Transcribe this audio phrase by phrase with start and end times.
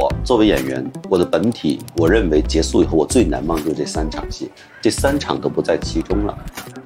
[0.00, 4.50] 我作为演员，我的本体，我认为结束以后我最难忘就是这三场戏，
[4.80, 6.34] 这三场都不在其中了，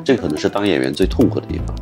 [0.04, 1.76] 这可能是当演员最痛苦的地方。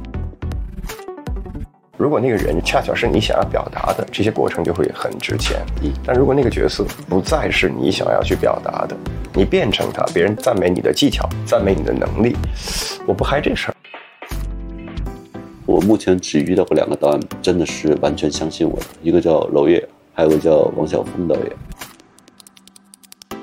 [1.96, 5.64] 如果那个人恰巧是你想要表达的，这些过程就会很值钱。
[5.82, 8.94] 嗯，但如果那个角色不再是你想要去表达的，
[9.32, 12.36] 你变成他，别人赞美你的技巧，赞美你的能力，
[13.06, 13.74] 我不嗨这事儿。
[15.64, 19.82] 我目前只遇到过两个导演，真的是完全相信我的，一个叫娄烨，
[20.14, 21.46] 还有个叫王晓峰导演。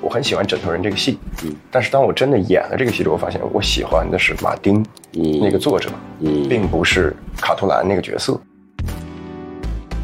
[0.01, 4.81] 我很喜欢《枕头人》这个戏，嗯，但是当我真的演了这个戏之后，我发现我喜欢的是马丁，
[5.13, 8.39] 嗯，那个作者，嗯，并不是卡图兰那个角色。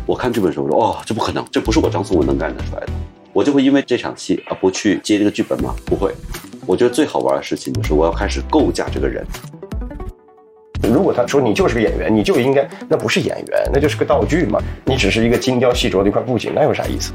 [0.05, 2.93] 我看剧本的时候，我说哦，这不可能，这不是我张颂文能干得出来的。
[3.31, 5.73] 我就会因为这场戏而不去接这个剧本吗？
[5.85, 6.13] 不会。
[6.65, 9.25] 我觉得最好玩的事情就是我要开始构架这个人。
[10.83, 14.61] 如果他说你就是个演员，你就应该，那不是演员，那就是个道具嘛。
[14.85, 17.13] 你只是一个精雕细琢的一块布景，那有啥意思？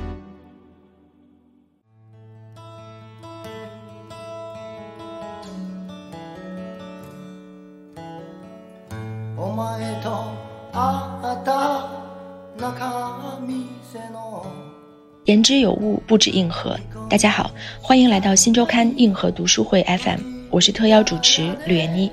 [15.25, 16.77] 言之有物，不止硬核。
[17.09, 22.11] 大家好，欢迎来到新周刊硬核读书会 FM，我是特邀主持吕妍妮。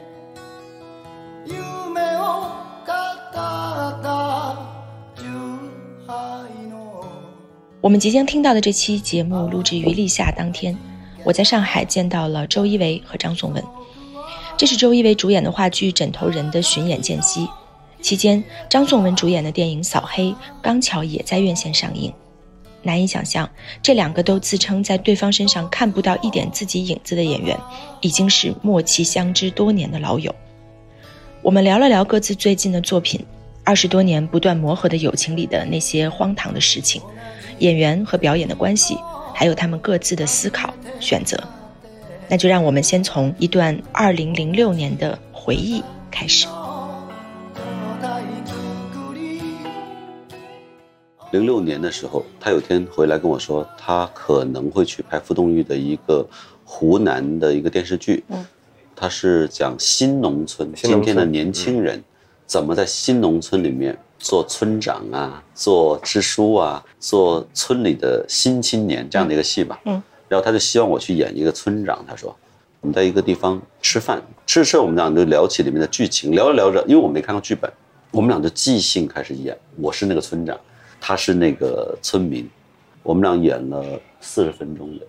[7.80, 10.76] 我们即将听到的这期节目录制于立夏当天，
[11.24, 13.64] 我在上海见到了周一围和张颂文。
[14.58, 17.48] 这是周一围主演的话剧《枕头人》的巡演间隙，
[18.02, 22.12] 期间张颂文主演的电影《扫黑》刚巧也在院线上映。
[22.82, 23.48] 难以想象，
[23.84, 27.56] 这两个都自称在对方身上看不到一点自己影子的演员，
[28.02, 30.34] 已经是默契相知多年的老友。
[31.44, 33.24] 我们聊了聊各自最近的作品，
[33.64, 37.00] 二十多年不断磨合的友情里的那些荒唐的事情。
[37.60, 38.98] 演员和表演的关系，
[39.34, 41.42] 还有他们各自的思考选择，
[42.30, 46.48] 那就让我们先从一段二零零六年的回忆开始。
[51.32, 56.26] 零六年的时候，他有天回来跟我说，他可能会去拍傅东玉的一个
[56.64, 58.46] 湖南的一个电视剧，嗯，
[58.96, 62.02] 他是讲新农村今天的年轻人
[62.46, 63.98] 怎么在新农村里面。
[64.20, 69.80] 做村长啊，做支书啊，做村里的新青年这样的一个戏吧。
[69.86, 72.04] 嗯，然后他就希望我去演一个村长。
[72.08, 72.36] 他说，
[72.82, 77.72] 我们在一个地方吃饭，吃着吃着我们俩就聊起里面的剧情，聊着聊着，因为我没看过剧本，
[78.12, 79.58] 我们俩就即兴开始演。
[79.78, 80.60] 我是那个村长，
[81.00, 82.50] 他是那个村民，
[83.04, 83.84] 我们俩演了
[84.20, 85.06] 四十分钟的，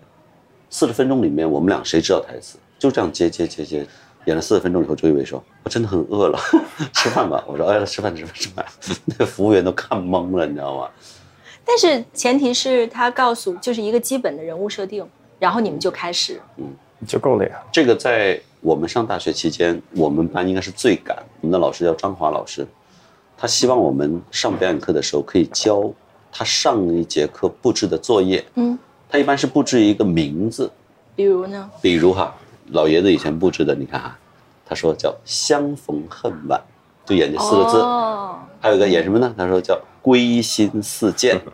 [0.70, 3.86] 四十分钟里面我们俩谁知道台词，就这样接接接接。
[4.28, 6.38] 演了四十分钟以后，周一围说：“我真的很饿了，
[6.92, 8.62] 吃饭吧。”我说：“哎，吃饭吃饭吃饭。”
[9.06, 10.86] 那个服务员都看懵了，你知道吗？
[11.64, 15.06] 但是前提是他告诉，就是一个基本的人物设定，
[15.38, 16.66] 然后你们就开始，嗯，
[17.06, 17.58] 就够了呀。
[17.72, 21.16] 这个在我们上大学期间，我们班应该是最赶。
[21.40, 22.66] 我们的老师叫张华老师，
[23.34, 25.90] 他希望我们上表演课的时候可以教
[26.30, 28.44] 他上一节课布置的作业。
[28.56, 28.78] 嗯，
[29.08, 30.70] 他一般是布置一个名字，
[31.16, 31.70] 比如呢？
[31.80, 32.36] 比如哈。
[32.72, 34.18] 老爷子以前布置的，你看哈，
[34.66, 36.60] 他说叫相逢恨晚，
[37.04, 37.78] 就演这四个字。
[37.78, 38.38] 哦。
[38.60, 39.34] 还有一个演什么呢？
[39.36, 41.40] 他说叫归心似箭。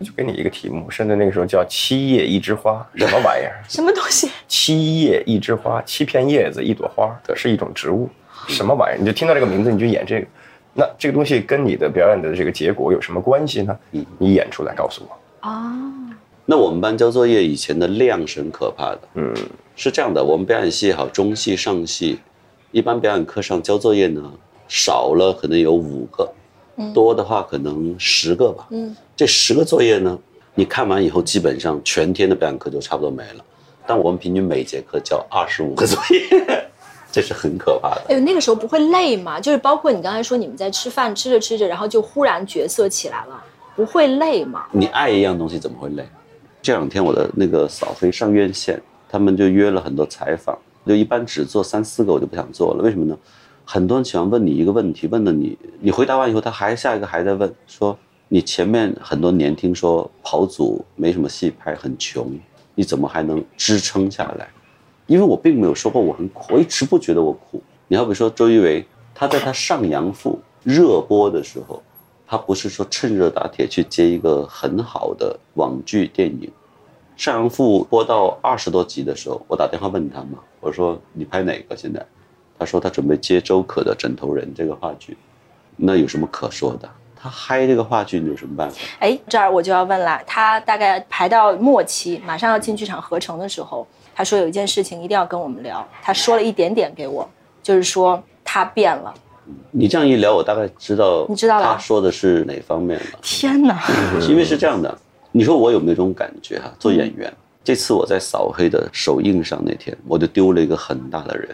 [0.00, 3.58] 就给你一个题目，甚至那个时候叫七叶一枝花， 什么玩意儿？
[3.68, 4.30] 什么东西？
[4.46, 8.08] 七叶一枝花，七片叶子一朵花，是一种植物。
[8.46, 8.98] 什么玩意儿？
[9.00, 10.26] 你就听到这个名字，你就演这个。
[10.72, 13.76] 那这个东西跟你的表演的这个结果有什么关系呢？
[13.90, 15.48] 嗯，你演出来告诉我。
[15.48, 15.74] 啊。
[16.50, 19.00] 那我们班交作业以前的量是很可怕的。
[19.14, 19.34] 嗯。
[19.76, 22.18] 是这样的，我们表演系也好，中戏、上戏，
[22.72, 24.32] 一般表演课上交作业呢，
[24.66, 26.28] 少了可能有五个，
[26.94, 28.66] 多的话可能十个吧。
[28.70, 30.18] 嗯，这十个作业呢，
[30.54, 33.44] 你看完以后，基本上全天的表演课就差不多没了。
[33.86, 36.68] 但我们平均每节课交二十五个作业，
[37.12, 38.02] 这是很可怕的。
[38.08, 39.38] 哎呦，那个时候不会累吗？
[39.38, 43.40] 就是包括你刚才说你们在吃饭，吃着吃着，然后就忽然角色起来了，
[43.76, 44.66] 不会累吗？
[44.72, 46.04] 你爱一样东西怎么会累？
[46.68, 48.78] 这两天我的那个扫黑上院线。
[49.08, 50.54] 他们就约了很多采访，
[50.84, 52.82] 就一般只做三四个，我就不想做了。
[52.82, 53.16] 为什么呢？
[53.64, 57.98] 很多人喜欢问你一个问题，问了你，你回答完以后，他还下一个还在问，说
[58.28, 62.38] 你前面很多年听说跑组没什么戏拍，很穷，
[62.74, 64.46] 你怎么还能支撑下来？
[65.06, 67.62] 因为我并没有说过我很苦，我一直不觉得我苦。
[67.86, 68.84] 你好比说周一围，
[69.14, 70.38] 他在他《上阳赋》
[70.70, 71.82] 热播的时候，
[72.30, 76.46] 他不是说趁热打铁去接一个很好的网剧电影。
[77.16, 82.04] 《上阳赋》播到二十多集的时候，我打电话问他嘛，我说你拍哪个现在？
[82.58, 85.16] 他说他准备接周可的《枕头人》这个话剧，
[85.76, 86.88] 那有什么可说的？
[87.16, 88.76] 他嗨这个话剧，你有什么办法？
[89.00, 95.84] 哎，这儿我就要问了，他大概排到末期，马上要进剧场合成的时候，他说有一件事情一定要跟我们聊。
[96.02, 97.28] 他说了一点点给我，
[97.62, 99.14] 就是说他变了。
[99.70, 103.06] 你这样一聊，我大概知道，你知道他说的是哪方面了。
[103.22, 103.80] 天哪！
[104.28, 104.98] 因为是这样的，
[105.32, 106.72] 你说我有没有这种感觉哈？
[106.78, 111.48] 做演员，这次我在扫黑的首映上那天，我就丢了一个很大的人。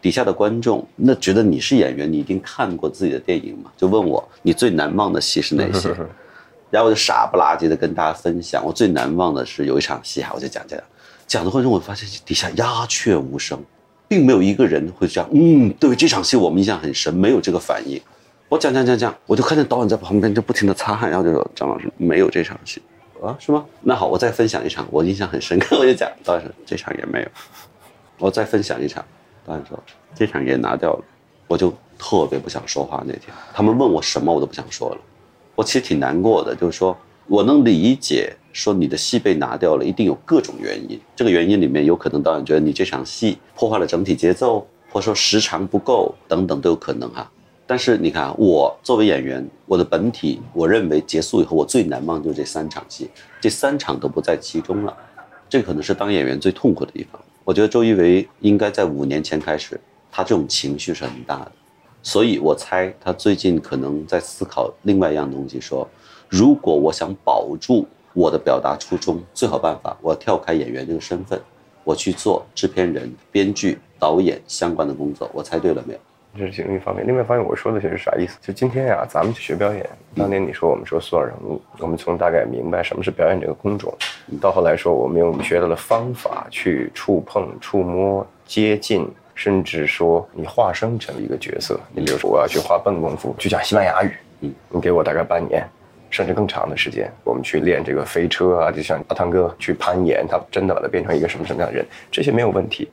[0.00, 3.70] 底下的观众那觉得你是演员，你一定看过自己的电影嘛？
[3.76, 5.94] 就问我你最难忘的戏是哪些？
[6.70, 10.80] 然后我就傻不拉几的跟大家分享，我最难忘的是有一场戏哈，我就讲讲，
[11.26, 13.62] 讲的过程中我发现底下鸦雀无声，
[14.10, 18.00] 并没有一个人会这样，嗯，对这场戏我们印象很深，没有这个反应。
[18.48, 22.82] 我讲讲讲讲，我就看见导演在旁边就不停的擦汗，然后就说张老师没有这场戏
[23.22, 23.64] 啊，是吗？
[23.82, 27.28] 那好，我再分享一场，我印象很深刻，我就讲导演说这场也没有，
[28.18, 29.04] 我再分享一场。
[29.46, 29.78] 导演说
[30.12, 31.04] 这场也拿掉了，
[31.46, 33.04] 我就特别不想说话。
[33.06, 34.98] 那天他们问我什么，我都不想说了。
[35.54, 36.98] 我其实挺难过的，就是说
[37.30, 41.00] 我能理解，说你的戏被拿掉了，一定有各种原因。
[41.14, 47.30] 这个原因里面有可能导演觉得你这场戏破坏了整体节奏，或者说时长不够等等都有可能哈。
[47.68, 53.08] 但是你看，我作为演员，我的本体，我认为结束以后我最难忘就是这三场戏，
[53.40, 54.92] 这三场都不在其中了。
[55.48, 57.22] 这可能是当演员最痛苦的地方。
[57.44, 59.80] 我觉得周一围应该在五年前开始，
[60.10, 61.52] 他这种情绪是很大的，
[62.02, 65.88] 所以我猜他最近可能在思考另外一样东西，说
[66.30, 67.84] 如果我想保住
[68.14, 71.38] 我的表达初衷，最好办法我要跳开演员这个身份，
[71.82, 75.28] 我去做制片人、编剧、导演相关的工作。
[75.34, 76.00] 我猜对了没有？
[76.38, 78.38] 这是其中一方面，另外一方面我说的其实啥意思？
[78.40, 79.84] 就今天呀，咱们去学表演。
[80.14, 83.92] 当年你说我们说塑造人物，我们从大概明白什么是表演这个工种，
[84.40, 91.80] 到后来说我们用学到的方法去触碰、触摸、接近，甚至说你化身成一个角色。
[91.92, 95.68] 你比如说我要去花笨功夫去讲西班牙语，嗯，你给我大概半年，
[96.10, 102.88] 甚至更长的时间，我们去练这个飞车啊，就像阿汤哥去攀岩，他真的把他变成一个什么什么样的人，这些没有问题。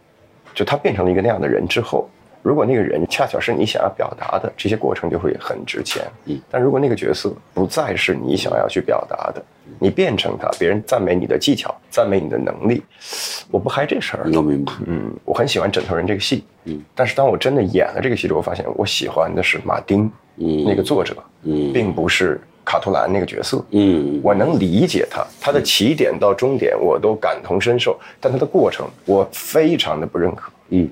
[0.54, 2.10] 就他变成了一个那样的人之后。
[2.44, 6.06] 如果那个人恰巧是你想要表达的，这些过程就会很值钱。
[6.28, 9.44] 嗯，但如果那个角色不再是你想要去表达的，
[9.80, 12.82] 你变成他，别人赞美你的技巧，赞美你的能力，
[13.52, 14.32] 我不嗨这事儿。
[14.34, 14.72] 我明白。
[14.86, 16.46] 嗯，我很喜欢《枕头人》这个戏。
[16.64, 23.64] 嗯，但是当我真的演了这个戏之后，我发现我喜欢的是马丁，嗯，那个作者，嗯，并不是卡图兰那个角色。
[23.72, 30.52] 嗯，我能理解他，他的起点到终点我都感同身受，但他的过程我非常的不认可。
[30.72, 30.90] 嗯。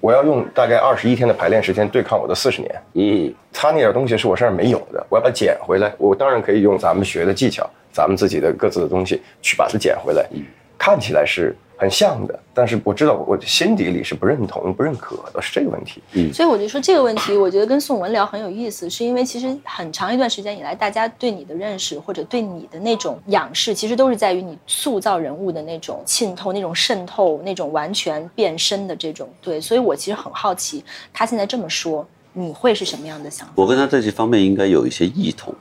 [0.00, 2.82] 我要用大概二十一天的排练时间对抗我的四十年。
[2.94, 5.92] 嗯，他那点东西是我身上没有的，我要把它捡回来。
[5.98, 10.24] 我当然可以用咱们学的技巧，咱们自己的各自的东西去把它捡回来。
[10.32, 10.42] 嗯，
[10.78, 11.54] 看起来是。
[11.80, 16.02] 很像的，但是我知道我心底里是不认同、不认可的，是这个问题。
[16.14, 29.28] 嗯，所以我就说这个问题，我觉得跟宋文聊很有意思，是因为其实很长一段时间以来，大家对你的认识或者对你的那种仰视，其实都是在于你塑造人物的那种浸透、那种渗透、那种完全变身的这种。
[29.40, 30.82] 对，所以我其实很好奇，
[31.12, 33.52] 他现在这么说，你会是什么样的想法？
[33.54, 35.54] 我跟他在这方面应该有一些异同，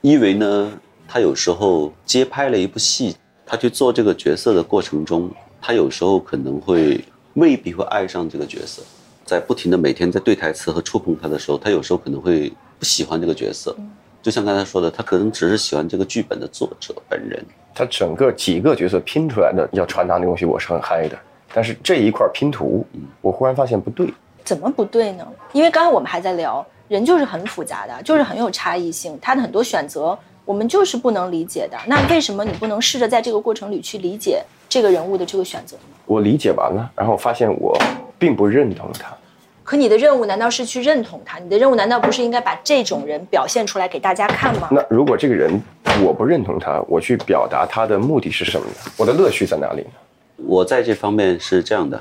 [0.00, 0.72] 因为呢，
[1.08, 5.28] 他有时候接拍了一部戏，他去做这个角色的过程中。
[5.66, 7.04] 他有时候可能会
[7.34, 8.84] 未必会爱上这个角色，
[9.24, 13.74] 在不停的每天在对台词和触碰他的时候，他有时候可能会不喜欢这个角色。
[14.22, 17.44] 就像刚才说的，他可能只是喜欢这个剧本的作者本人。
[17.74, 21.18] 他整个几个角色拼出来的要传达的东西，我是很嗨的。
[21.52, 22.86] 但是这一块拼图，
[23.20, 24.14] 我忽然发现不对。
[24.44, 25.26] 怎么不对呢？
[25.52, 31.76] 因为刚刚我们还在聊，人就是很复杂的，就是很有差异性，他的很多选择我们就是不能理解的。
[31.88, 34.44] 那为什么你不能试着在这个过程里去理解？
[34.68, 37.78] 这个人物的这个选择，我理解完了，然后发现我
[38.18, 39.14] 并不认同他。
[39.62, 41.38] 可你的任务难道是去认同他？
[41.38, 44.68] 你的任务难道不是应该把这种人表现出来给大家看吗？
[44.70, 45.60] 那如果这个人
[46.04, 48.92] 我不认同他，我去表达他的目的是什么呢？
[48.96, 49.90] 我的乐趣在哪里呢？
[50.36, 52.00] 我在这方面是这样的，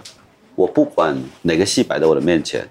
[0.54, 2.68] 我不管哪个戏摆在我的面前，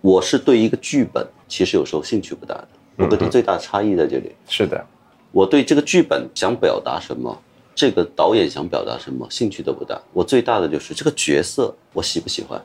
[0.00, 2.68] 我是对一个剧本其实有时候兴趣不大的。
[2.98, 4.32] 我跟他最大差异在这里。
[4.48, 4.84] 是的，
[5.32, 7.36] 我对这个剧本想表达什么。
[7.76, 10.00] 这个导演想表达什么，兴趣都不大。
[10.14, 12.58] 我最大的就是这个角色，我喜不喜欢？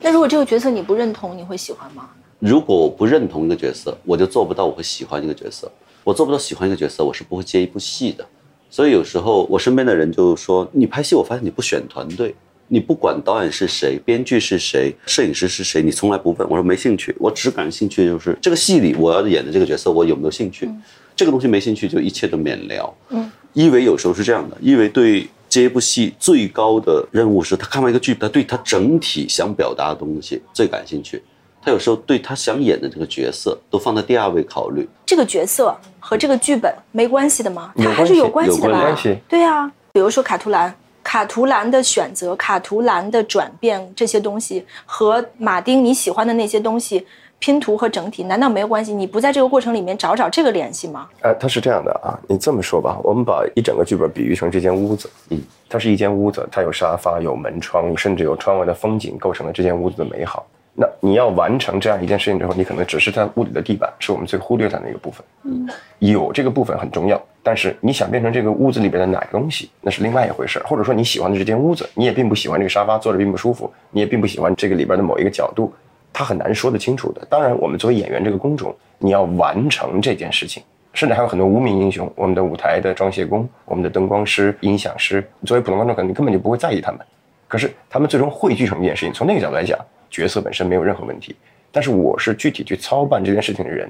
[0.00, 2.08] 那如果这个角色你不认同，你会喜欢吗？
[2.38, 5.70] 如果我不认同一个角色，我就做不到我会喜欢一个角色。
[6.02, 8.26] 我做不到喜欢一个角色，我是不会接一部戏的。
[8.70, 12.34] 所以有时候我身边的人就说：“你拍戏，我发现你不选团队，
[12.68, 20.70] 你不管导演是谁，编剧是谁，摄影师是谁，你从来不问。”我说没兴趣，我只感兴趣就是这个戏里我要演的这个角色，我有没有兴趣？
[21.14, 22.94] 这个东西没兴趣，就一切都免聊。
[23.10, 23.30] 嗯。
[23.56, 31.22] 因为有时候是这样的，因为对这部戏最高的任务是他看完一个剧，他对他整体想表达的东西最感兴趣，
[31.62, 34.86] 他有时候对他想演的这个角色都放在第二位考虑。
[35.06, 37.72] 这个角色和这个剧本没关系的吗？
[37.78, 38.94] 他还是有关系的吧？
[39.26, 47.06] 对啊，比如说卡图兰，卡图兰的选择、卡图兰的转变这些东西，和马丁你喜欢的那些东西
[47.38, 48.92] 拼图和整体，难道没有关系？
[48.92, 51.08] 你不在这个过程里面找找这个联系吗？
[51.20, 60.46] 呃，它是这样的啊，你这么说吧，我们把一整个剧本比喻成这间屋子，嗯，它是一间屋子，它有沙发、有门窗，甚至有窗外的风景，构成了这间屋子的美好。
[60.78, 65.24] 那你要完成这样一件事情之后，你可能只是在屋里的地板，是我们最忽略它的一个部分。
[65.44, 65.66] 嗯，
[66.00, 70.58] 有这个部分很重要，但是你想变成这个屋子里边的哪个东西，那是另外一回事。
[70.66, 75.72] 或者说你喜欢的这间屋子，你也并不喜欢这个沙发，坐着并不舒服，你也并不喜欢这个里边的某一个角度，
[76.16, 77.22] 他很难说得清楚的。
[77.28, 80.62] 当然，我们作为演员这个工种，你要完成这件事情，
[80.94, 87.00] 甚至还有很多无名英雄，我们的舞台的装卸工，我们的灯光师、音响师，作为普通观众，可能你根本就不会在意他们，
[87.46, 89.12] 可是他们最终汇聚成一件事情。
[89.12, 89.78] 从那个角度来讲。
[90.08, 91.34] 角色本身没有任何问题，
[91.72, 93.86] 但是我是具体去操办这件事情的人，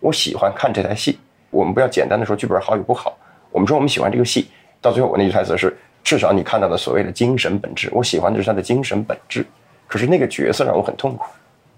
[0.00, 1.16] 我喜欢看这台戏。
[1.48, 3.16] 我们不要简单的说剧本好与不好，
[3.52, 4.48] 我们说我们喜欢这个戏，
[4.80, 9.46] 到最后我那句台词是：至少你看到的所谓的精神本质，我喜欢的是他的精神本质。
[9.86, 11.24] 可是那个角色让我很痛苦，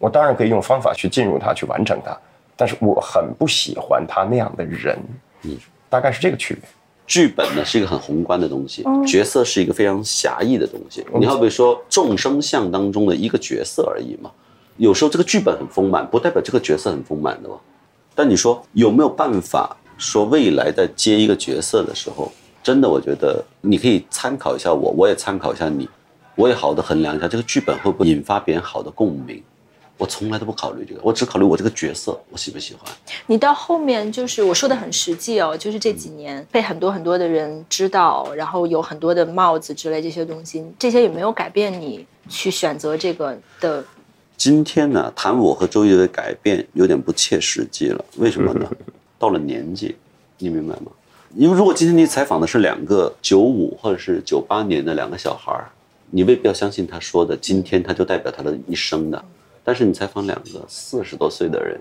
[0.02, 2.18] 我当然可以用方法去进入他，去完成他，
[2.56, 4.98] 但是我很不喜欢他那样的人。
[5.42, 5.56] 嗯，
[5.88, 6.64] 大概是这个区别。
[7.06, 11.06] 剧本呢是一个很宏观的东西，角色是一个非常狭义的东西。
[11.20, 14.28] 你好比说众生相当中的一个角色而已嘛。
[14.76, 17.54] 有时候这个剧本很丰满，不代表这个角色很丰满的嘛。
[18.12, 25.88] 但你说有没有办法说未来在接一个角色的时候，真的我觉得你可以参考一下我，我也参考一下你，
[26.34, 29.40] 我也好的衡量一下这个剧本会不会引发别人好的共鸣。
[30.02, 32.92] 我从来都不考虑这个，我只考虑我这个角色，我喜不喜欢。
[33.26, 43.84] 你到后面就是我说的很实际哦，就是这几年被很多很多的人知道，然后有很多的帽子之类这些东西，这些有没有改变你去选择这个的？
[44.36, 48.04] 今天呢，谈我和周一的改变有点不切实际了。
[48.16, 48.68] 为什么呢？
[49.20, 49.94] 到了年纪，
[50.38, 50.90] 你明白吗？
[51.36, 55.70] 因为如果今天你采访的是两个九五或者是九八年的两个小孩儿
[56.10, 59.24] 你未必要相信他说的，今天他就代表他的一生的。
[59.64, 61.80] 但是你采访两个四十多岁的人，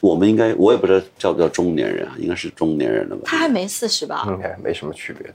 [0.00, 3.22] 我们应该，我也不知道叫不叫中年人啊，应该是中年人了吧？
[3.24, 4.24] 他还没四十吧？
[4.26, 5.34] 应该没什么区别的。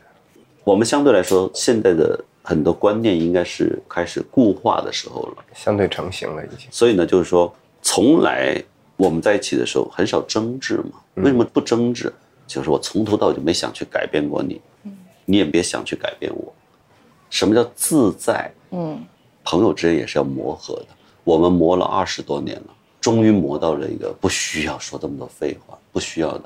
[0.64, 6.68] 我们相对来说，现在的很多观念应该是开始固化的时候了，相对成型了已经。
[6.70, 8.62] 所以呢，就是说，从来
[8.98, 11.00] 我们在一起的时候很少争执嘛。
[11.16, 12.14] 为什么不争执？
[12.46, 14.62] 就是我从头到尾就没想去改变过你，
[15.26, 16.54] 你也别想去改变我。
[17.30, 18.52] 什么叫自在？
[18.72, 19.04] 嗯，
[19.44, 20.88] 朋友之间也是要磨合的。
[21.28, 22.68] 我们磨了二十多年了，
[23.02, 26.44] 终于磨到了一个不需要说这么多废话，不需要的。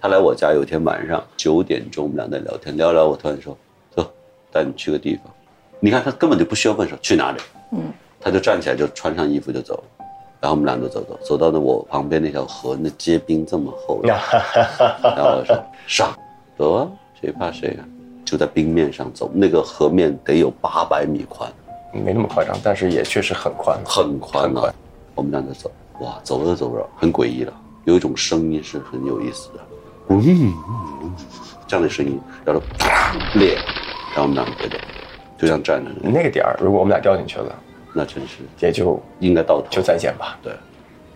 [0.00, 3.56] 他来我家有一天晚上九点钟，我们俩在聊天，聊聊，我突然说
[3.94, 4.04] ：“走，
[4.50, 5.32] 带你去个地方。”
[5.78, 7.38] 你看他根本就不需要问说去哪里，
[7.70, 10.04] 嗯，他就站起来就穿上衣服就走了，
[10.40, 16.12] 然后我们俩就走走走到那我旁边那条河，那结冰这么厚， 然后我说上，
[16.58, 17.86] 走啊，谁怕谁啊？
[18.24, 21.48] 就在冰面上走，那个河面得有八百米宽。
[22.02, 24.72] 没那么夸张，但是也确实很宽，很宽啊。
[25.14, 25.70] 我们俩在走，
[26.00, 27.52] 哇，走着走着很诡异了，
[27.84, 29.60] 有一种声音是很有意思的，
[30.08, 30.52] 嗯，
[31.68, 33.54] 这样的声音叫做啪裂，
[34.14, 34.76] 然后我们俩回头，
[35.38, 35.90] 就这样站着。
[36.02, 37.54] 那个点儿，如果我们俩掉进去了，
[37.92, 40.36] 那真是也就应该到头，就再见吧。
[40.42, 40.52] 对，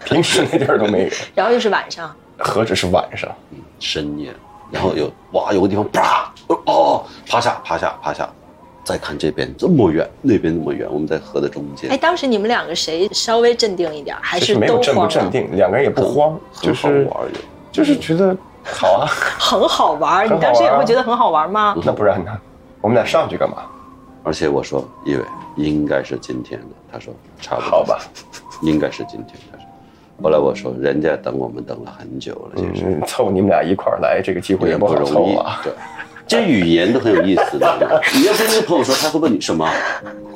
[0.04, 1.12] 平时那地儿都没人。
[1.35, 4.32] 然后又是晚上，何止是晚上，嗯，深夜，
[4.70, 6.32] 然后有哇，有个地方啪，
[6.66, 8.30] 哦，趴下，趴下，趴下。
[8.88, 11.90] 再看这边这么远，那边那么远，我们在河的中间。
[11.90, 15.54] 哎，当时你们两个谁稍微镇定一点，还是没有镇不镇定？
[15.54, 17.28] 两个人也不慌，就是玩
[17.71, 19.04] 就是觉得好啊，
[19.38, 20.25] 很好玩。
[20.25, 21.76] 你当时也会觉得很好玩吗？
[21.85, 22.35] 那不然呢？
[22.80, 23.59] 我们俩上去干嘛？
[24.25, 25.23] 而且我说，以为
[25.57, 27.71] 应该是今天的，他说差不多。
[27.71, 27.99] 好吧，
[28.62, 29.38] 应该是今天。
[29.52, 29.66] 他说，
[30.23, 35.61] 后来我说，人家等我们等了很久了，就是凑你们俩一块儿来，这个机会也不容易啊。
[35.62, 35.75] 对。
[36.28, 38.02] 这语言都很有意思的。
[38.14, 39.68] 你要跟那个朋友说，他会问你什么？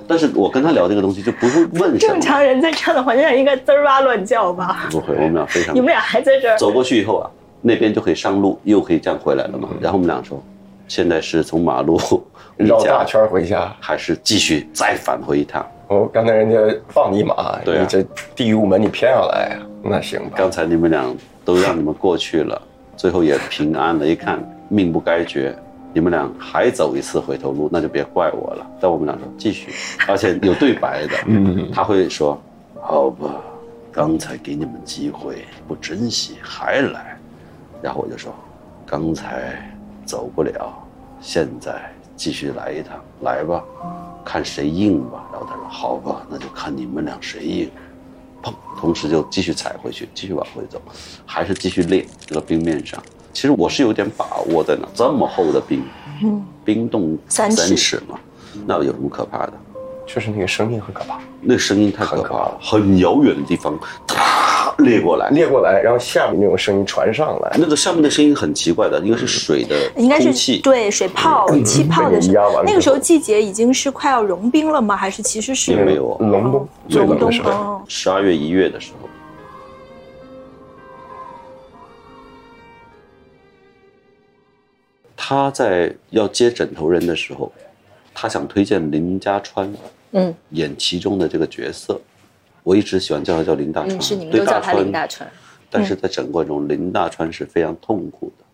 [0.09, 1.97] 但是我跟他聊这个东西就不会问。
[1.99, 4.89] 正常人在这样的环境下应该滋哇乱叫吧？
[4.91, 5.75] 不会，我们俩非常。
[5.75, 6.59] 你们俩还在这儿？
[6.59, 7.31] 走过去以后啊，
[7.61, 9.69] 那边就可以上路，又可以这样回来了嘛。
[9.81, 10.43] 然后我们俩说，
[10.89, 12.01] 现在是从马路
[12.57, 15.65] 绕大圈回家，还是继续再返回一趟？
[15.89, 16.59] 哦，刚才人家
[16.89, 18.03] 放你一马，对你这
[18.35, 20.31] 地狱门你偏要来，那行吧。
[20.37, 21.05] 刚才你们俩
[21.45, 22.61] 都让你们过去了，
[22.97, 24.07] 最后也平安了。
[24.07, 25.55] 一看命不该绝。
[25.93, 28.67] 你们俩还走一次回头路，那就别怪我了。
[28.81, 29.71] 但我们俩说继续，
[30.09, 31.17] 而且有对白的，
[31.73, 32.41] 他会说
[32.81, 33.41] ：“好吧，
[33.93, 37.19] 刚才给你们机会不珍惜还来。”
[37.83, 38.35] 然后我就说
[38.87, 39.71] ：“刚才
[40.07, 40.73] 走不了，
[41.21, 43.63] 现在继续来一趟，来吧，
[44.25, 47.71] 看谁硬吧。”然后他说：“好吧，那就看你们俩谁硬。”
[48.43, 50.81] 砰，同时就继续踩回去，继续往回走，
[51.25, 53.01] 还是继续裂这个冰面上。
[53.33, 55.83] 其实我是有点把握在那，这么厚的冰，
[56.23, 57.97] 嗯，冰冻三尺。
[58.09, 58.19] 嘛，
[58.67, 59.53] 那有什么可怕的？
[60.05, 72.39] 就是那个声音很可怕，那声音太可怕了，很遥远的地方，啪裂过来，裂过来，然后下面那种声音传上来，那个上面的声音很奇怪的，应该是水的，应该是对水泡、气泡的声音。
[72.67, 74.95] 那个时候季节已经是快要融冰了吗？
[74.97, 79.09] 还是其实是没有隆冬，最冷的时候，十二月一月的时候。
[85.33, 87.51] 他在要接枕头人的时候，
[88.13, 89.73] 他想推荐林家川，
[90.11, 91.99] 嗯，演其中的这个角色。
[92.63, 95.27] 我一直喜欢叫他叫林大川，是你们都叫他林大川。
[95.71, 98.45] 但是在整个中，林大川是非常痛苦的。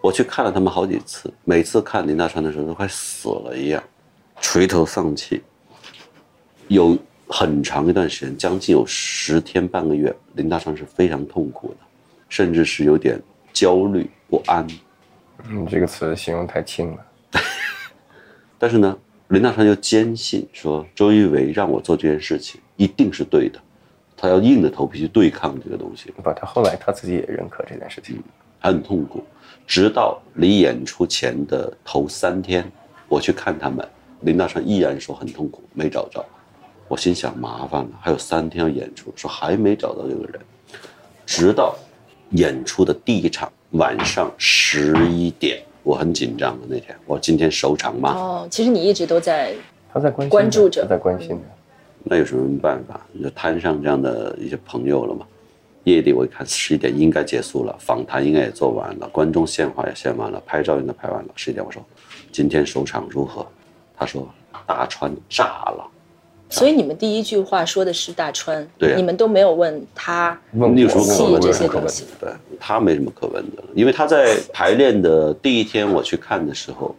[0.00, 3.84] 我去看了他们好几次，每次看林大川的时候都快死了一样，
[4.40, 5.42] 垂头丧气。
[6.68, 6.96] 有
[7.28, 11.76] 很长一段时间，将近有十天半个月，林大川是非常痛苦的，
[12.30, 13.20] 甚至是有点
[13.52, 14.66] 焦虑不安。
[15.48, 17.06] 嗯，这个词形容太轻了。
[18.58, 18.96] 但是呢，
[19.28, 23.58] 林大川就坚信说，周一围让我做这件事情一定是对的，
[24.16, 26.10] 他要硬着头皮去对抗这个东西。
[26.12, 28.22] 不，他后来他自己也认可这件事情，
[28.60, 29.24] 很痛苦。
[29.66, 32.70] 直到离演出前的头三天，
[33.08, 33.86] 我去看他们，
[34.20, 36.24] 林大川依然说很痛苦，没找着。
[36.88, 40.40] 我心想麻烦了，还有三天要演出，说还没找到这个人。
[41.24, 41.74] 直到
[42.32, 43.50] 演出的第一场。
[43.72, 48.12] 晚上十一点，我很紧张的那天，我今天首场嘛？
[48.14, 49.54] 哦，其实你一直都在，
[49.90, 51.36] 他在关关注着，他在关心着。
[52.04, 53.00] 那有什么办法？
[53.12, 55.26] 你就摊上这样的一些朋友了嘛。
[55.84, 61.30] 夜里我一看十一点应该结束了，访谈应该也做完了，观众献花也献完了，拍照应该拍完了。
[61.34, 61.82] 十一点我说，
[62.30, 63.46] 今天首场如何？
[63.96, 64.28] 他说
[64.66, 65.88] 大川炸了。
[66.52, 72.30] 所以你们第一句话说的是大川，对，你们都没有问他有什么这些东西，对。
[72.60, 76.94] 他没什么可问的，因为他在排练的第一天我去看的时候，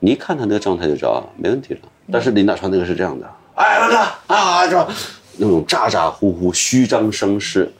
[0.00, 1.80] 你一看他那个状态就知道没问题了。
[2.10, 3.96] 但是林大川那个是这样的，哎，我哥
[4.34, 4.88] 啊，这
[5.36, 7.72] 那种咋咋呼呼、虚张声势，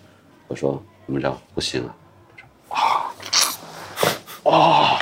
[0.46, 1.84] 我说怎么着不行
[2.68, 3.10] 啊，
[4.44, 4.98] 啊啊，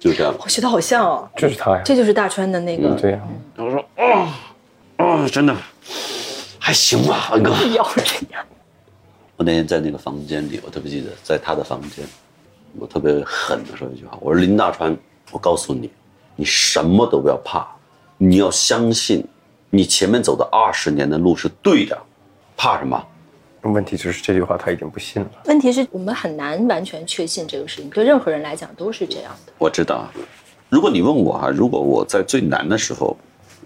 [0.00, 3.20] 就这样，我觉得好像哦，这是他呀，这就是大川的那个，对呀，
[3.58, 4.02] 我说啊。
[4.04, 4.28] 哦，
[5.30, 5.54] 真的
[6.58, 7.50] 还行吧，文哥。
[7.74, 8.44] 要这样。
[9.36, 12.04] 我那天在那个房间里，我特别记得，在他的房间，
[12.76, 14.96] 我特别狠的说一句话：“我说林大川，
[15.30, 15.90] 我告诉你，
[16.34, 17.66] 你什么都不要怕，
[18.16, 19.24] 你要相信，
[19.70, 21.96] 你前面走的二十年的路是对的，
[22.56, 23.00] 怕什么？”
[23.62, 25.30] 问题就是这句话他已经不信了。
[25.44, 29.52] 问题是我们很难完全确信这个事情，对任何人来讲都是这样的。
[29.58, 30.08] 我知道，
[30.68, 33.16] 如果你问我哈，如果我在最难的时候。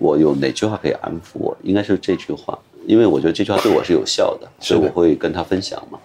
[0.03, 1.57] 我有哪句话可以安抚我？
[1.62, 5.99] 应该是这句话，因为我觉得这句话对我是有效的，所以我会跟他分享嘛。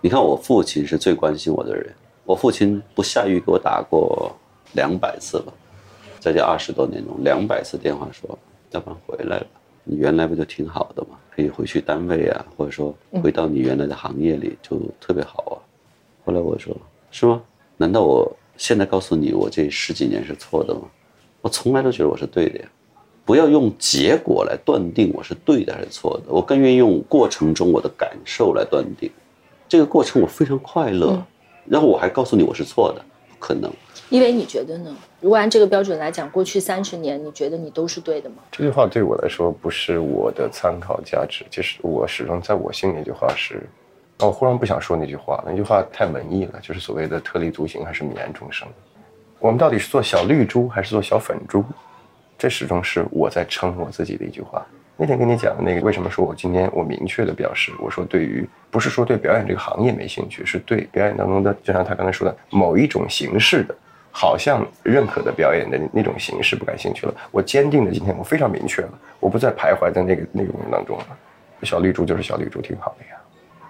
[0.00, 4.34] 你看，我父亲是最关心我的人，我父亲不下狱给我打过
[4.72, 5.52] 两百次吧，
[6.18, 8.36] 在这二十多年中，两百次电话说，
[8.72, 9.46] 要不然回来吧，
[9.84, 11.16] 你原来不就挺好的吗？
[11.34, 15.56] 可以回去单位啊，或者说回到你原来的行业里就特别好啊。
[16.24, 16.76] 后来我说，
[17.12, 17.40] 是吗？
[17.76, 20.80] 难道我现在告诉你我这十几年是错的吗？
[21.40, 22.68] 我从来都觉得我是对的呀。
[23.28, 29.10] 不要用结果来断定我是对的还是错的，我更愿意用过程中我的感受来断定。
[29.68, 31.22] 这个过程我非常快乐，
[31.66, 33.70] 然后我还告诉你我是错的，不可能。
[34.08, 34.96] 因为你觉得呢？
[35.20, 38.36] 如果按这个标准来讲，过去三十年你觉得你都是对的吗？
[38.50, 43.62] 这句话对我来说不是我的参考价值，就是我始终在我心里那句话是，
[44.20, 48.66] 我忽然不想说那句话，那句话太文艺了，就是所谓的特立独行还是泯然众生？
[49.38, 51.62] 我们到底是做小绿珠还是做小粉猪？
[52.38, 54.64] 这始终是我在称我自己的一句话。
[54.96, 63.74] 那天跟你讲的那个，为什么说我今天我明确的表示，我说对于不是说对表演这个行业没兴趣，是对表演当中的，就像他刚才说的某一种形式的，
[64.12, 67.14] 好像认可的表演的那种形式不感兴趣了。
[67.32, 71.06] 我坚定的今天我非常明确了，我不再徘徊在那个内容当中了。
[71.64, 73.16] 小绿珠就是小绿珠，挺好的呀。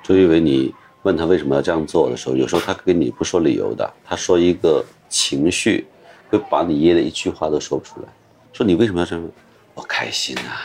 [0.03, 5.87] 就因为你问他为什么要这样做的时候，有时候他跟你不说理由的，他说一个情绪，
[6.31, 8.09] 会把你噎的一句话都说不出来。
[8.53, 9.29] 说你为什么要这样？
[9.75, 10.59] 我开心啊，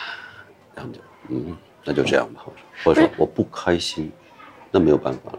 [0.74, 2.44] 然后就嗯，那就这样吧。
[2.82, 4.10] 或者说我不开心，
[4.70, 5.38] 那没有办法了。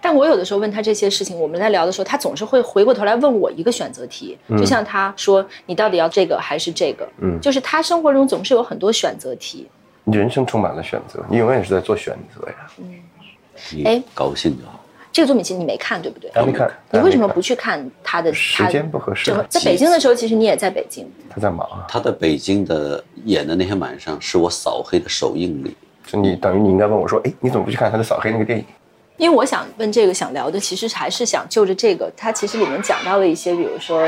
[0.00, 9.68] 但我有的时候问他这些事情，我们在聊的时候，他总是会回过头来问我一个选择题，就像他说：“你到底要这个还是这个？”嗯，就是他生活中总是有很多选择题。
[10.04, 12.70] 你人生充满了选择，你永远是在做选择呀。
[12.78, 13.02] 嗯，
[13.84, 14.77] 哎，高兴就好。
[15.10, 16.30] 这个作品其实你没看，对不对？
[16.44, 16.70] 没看。
[16.90, 18.32] 你为什么不去看他的？
[18.32, 19.34] 时间不合适。
[19.48, 21.10] 在北京的时候，其实你也在北京。
[21.28, 21.66] 他在忙。
[21.88, 25.76] 他在北京的演的那天晚上，是我扫黑的首映礼。
[26.06, 28.64] 就你等于你应该问我说，哎，你怎么不去看他的扫黑那个电影？
[29.16, 34.06] 因为我想问这个，想聊的其实还是想就着这个，他其实里面讲到了一些，比如说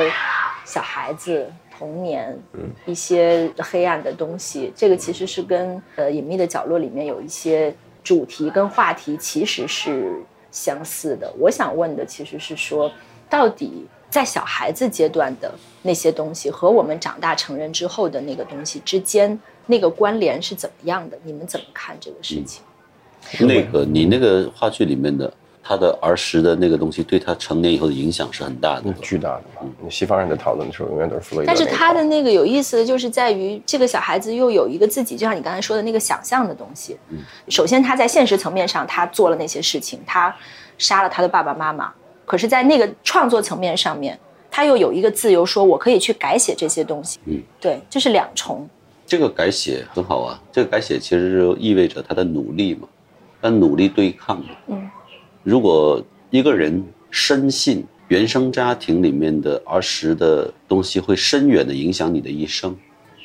[0.65, 1.45] 小孩子
[1.77, 4.73] 童年，嗯，一些黑暗的东西。
[4.77, 10.13] 这个其实是跟呃隐秘的角落里面有一些主题跟话题其实是
[10.51, 11.33] 相似的。
[11.39, 12.91] 我想问的其实是说，
[13.29, 21.19] 到底在小孩子阶段的那些东西和我们长大成人之后的那个东西之间那个关联是怎么样的？
[21.23, 22.63] 你们怎么看这个事情？
[23.47, 25.33] 那个你那个话剧里面的
[25.71, 29.89] 他的儿时的那个东西，对他成年以后的影响是很大的，巨大的嗯。
[29.89, 31.53] 西方人在讨论的时候，永远都是弗洛伊德。
[31.55, 36.99] 但是他的那个有意思的就是在于，这个小孩子又有一个自己，就像你刚才说的那个想象的东西。
[37.11, 40.35] 嗯，首先他在现实层面上他做了那些事情，他
[40.77, 41.93] 杀了他的爸爸妈妈。
[42.27, 44.19] 可是，在那个创作层面上面，
[44.51, 47.21] 他又有一个自由，说我可以去改写这些东西。
[47.27, 48.69] 嗯，对，这是两重。
[49.07, 52.89] 这个改写很好啊，这个改写其实就意味着他的努力嘛。
[53.43, 54.43] 他努力对抗。
[54.67, 54.91] 嗯，
[55.43, 62.77] 如果一个人深信原生家庭里面的儿时的东西会深远的影响你的一生，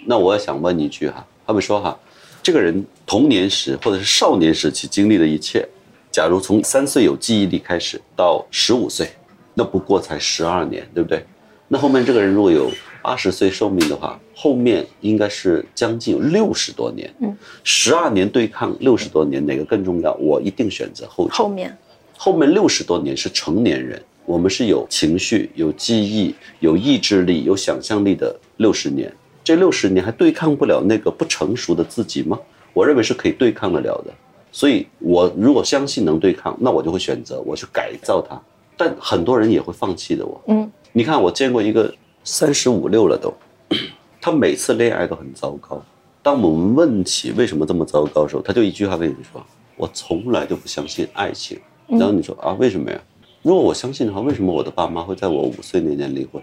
[0.05, 1.97] 那我也想问一句哈，他们说哈，
[2.41, 5.67] 这个人童年时或者是少年时期经历的一切，
[6.11, 9.09] 假如从三岁有记忆力开始到十五岁，
[9.53, 11.25] 那不过才十二年，对不对？
[11.67, 17.11] 那后面这个人如果有八十岁寿命的话，后面应该是将近有六十多年。
[17.19, 20.13] 嗯，十二年对抗六十多年，哪个更重要？
[20.15, 21.75] 我一定选择后后面，
[22.17, 29.13] 后面六十多年是成年人，我们是有情绪、有记忆、有意志力、有想象力的六十年。
[29.43, 32.39] 这六十年还对抗不了那个不成熟的自己吗？
[32.73, 34.11] 我认为是可以对抗得了的。
[34.51, 38.41] 所以，我如果相信能对抗，那我就会选择我去改造它。
[38.77, 40.25] 但很多人也会放弃的。
[40.25, 40.71] 我，嗯。
[40.93, 43.33] 你看，我见过一个三十五六了都，
[44.21, 45.83] 他每次恋爱都很糟糕。
[46.23, 49.45] 当我们问起为什么这么糟糕的时候，他就一句话跟你说
[49.77, 52.99] ：“我从来就不相信爱情。”然后你说啊，为什么呀？
[53.41, 56.41] 如果我相信的话，为什么我的爸妈会在我五岁那年离婚？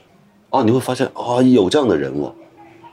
[0.50, 2.32] 哦，你会发现啊，有这样的人物。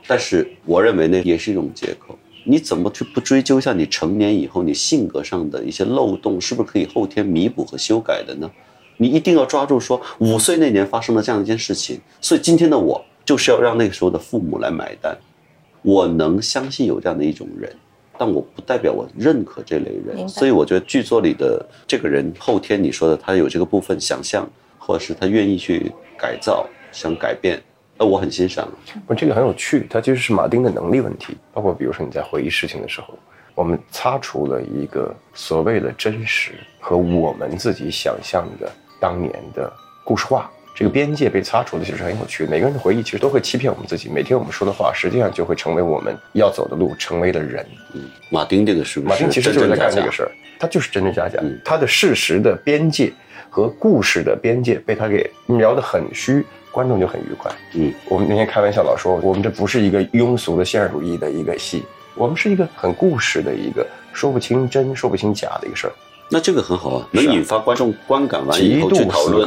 [0.06, 2.18] 但是我认为那也是一种借口。
[2.44, 8.50] 你怎么去不追究一下你成年以后你性格上的一些漏洞，是不是可以后天弥补和修改的呢？
[8.96, 15.16] 你一定要抓住说五岁那年发生的这样一件事情，所以今天的我就是要让那个时候的父母来买单。
[15.82, 17.70] 我能相信有这样的一种人，
[18.20, 20.28] 但我不代表我认可这类人。
[20.28, 24.46] 所以我觉得剧作里的这个人后天你说的他有这个部分想象，
[24.78, 27.58] 或者是他愿意去改造、想改变，
[27.96, 28.68] 那我很欣赏。
[29.06, 31.34] 不，这个很有趣，它其实是马丁的能力问题。
[31.54, 33.18] 包括比如说你在回忆事情的时候，
[33.54, 38.70] 我们擦除了一个所谓的真实和我们自己想象的。
[39.02, 39.72] 当年的
[40.04, 42.46] 故事化，这个边界被擦除的其实很有趣。
[42.46, 44.08] 每个人的回忆其实都会欺骗我们自己。
[44.08, 47.66] 每天我们说的话，实际上就会成为我们要走的路，成为的人。
[47.92, 51.38] 嗯，马丁这个是马丁其实就是在干这个事儿，他就是真真假假。
[51.62, 53.12] 他的事实的边界
[53.50, 57.52] 和故事的边界被他给描得很虚，观众就很愉快。
[57.74, 61.82] 嗯，我们那天开玩笑老说，我们这不是一个庸俗的现实主义的一个戏，
[62.14, 65.92] 我们是一个很故事的一个说不清真说不清假的一个事儿。
[66.30, 69.46] 那这个很好啊，能引发观众观感完以后去讨论、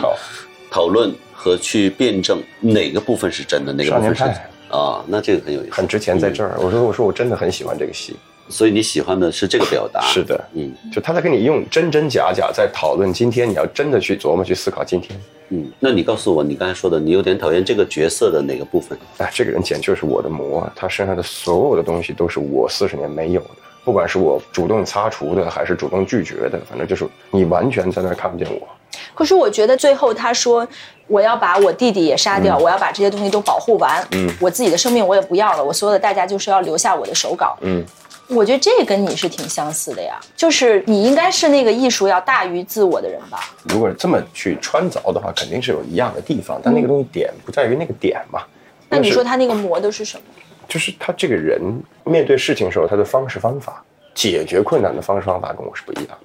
[0.74, 4.24] 讨论和去辩证哪个部分是真的，哪个部分是
[4.72, 5.06] 啊？
[5.08, 6.58] 那这个很有意思，很值钱在这儿。
[6.60, 8.16] 我说，我说，我真的很喜欢这个戏，
[8.50, 10.02] 所以你喜欢的是这个表达。
[10.10, 15.16] 是的，嗯，就他在跟你用真真假假在讨论今天，你要真的去琢磨去思考今天。
[15.50, 18.98] 嗯，那你告诉我，你刚才说的，你有点讨厌这个角色的哪个部分？
[19.20, 23.50] 哎，这个人简直就是我的魔，他身上的所有的东西都是我四十年没有的。
[23.86, 28.68] 不管是我主动擦除的，还是主动拒绝的，反正就是你完全在那儿看不见我。
[29.14, 30.68] 可是我觉得最后他说
[31.08, 37.84] 我要把我弟弟也杀掉，我要把这些东西都保护完，嗯，我自己的生命我也不要了，我所有的代价就是要留下我的手稿，嗯，
[38.30, 43.50] 我觉得这跟你是挺相似的呀，就是你应该是那个艺术要大于自我的人吧？
[43.64, 48.42] 如果这么去穿凿的话，肯定是有一样的地方，但那个东西点不在于那个点嘛？
[48.90, 50.24] 那你说他那个磨的是什么？
[50.70, 51.62] 就是他这个人
[52.06, 53.84] 面对事情的时候，他的方式方法、
[54.16, 56.18] 解决困难的方式方法跟我是不一样。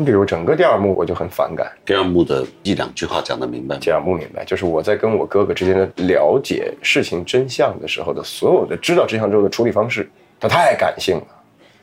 [0.00, 1.70] 你比如整个第二幕，我就很反感。
[1.84, 10.10] 第二幕的一两句话讲得明白第二幕明白，就是我在跟我哥哥之间的了解事情真相的时候的所有的知道真相之后的处理方式，
[10.40, 11.26] 他太感性了。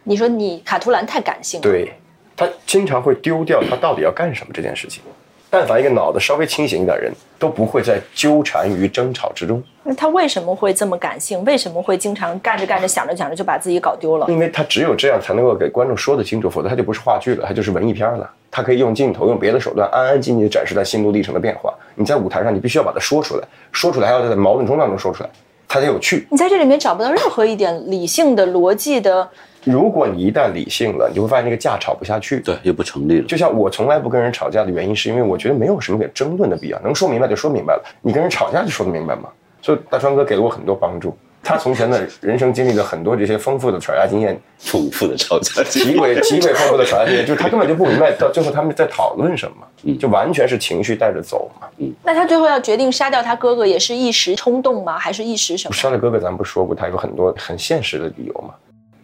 [0.03, 1.61] 你说你卡图兰太感性了。
[1.61, 1.93] 对，
[2.35, 5.03] 他经常会丢掉他到底要干什么这件事情。
[5.49, 9.63] 但凡一个脑子稍微清醒一点人，都不会再纠缠于争吵之中。
[9.83, 11.43] 那他为什么会这么感性？
[11.45, 14.25] 为什么会经常干着干着想着想着就把自己搞丢了？
[14.27, 18.29] 因为他只有这样才能够给观众说得清楚，否则他就不是话剧了，他就是文艺片了。
[18.51, 21.73] 他可以用镜头、用别的手段，安安静静地展示他心路历程的变化。
[21.95, 25.29] 你在舞台上，你必须要把它说出来，说出来还要在矛盾中当中说出来，
[25.67, 26.27] 它才有趣。
[26.29, 29.29] 你在这里面找不到任何一点理性的、逻辑的。
[29.71, 32.39] 如果你一旦理性了，你就会发现那个架吵不下去。
[32.39, 33.27] 对，又不成立了。
[33.27, 37.83] 就像我从来不跟人吵架的原因，是因为我觉得没有什么给争论的必要，能说明白就说明白了。
[38.01, 39.29] 你跟人吵架就说得明白吗？
[39.61, 41.17] 所以大川哥给了我很多帮助。
[41.43, 51.67] 他从前的人生经历了很多这些丰富的吵架经验，丰富的吵架经验，极为极为丰富的吵架经验，就是他根本就不明白到最后他们在讨论什么，就完全是情绪带着走嘛。
[51.77, 54.97] 嗯，那他最后要决定杀掉他哥哥，也是一时冲动吗？
[54.97, 55.73] 还是一时什么？
[55.73, 58.53] 杀了哥哥咱不说过，他有很多很现实的理由嘛。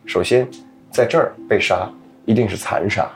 [0.06, 0.48] 首先，
[0.92, 1.90] 在这儿被杀
[2.26, 3.10] 一定是残杀，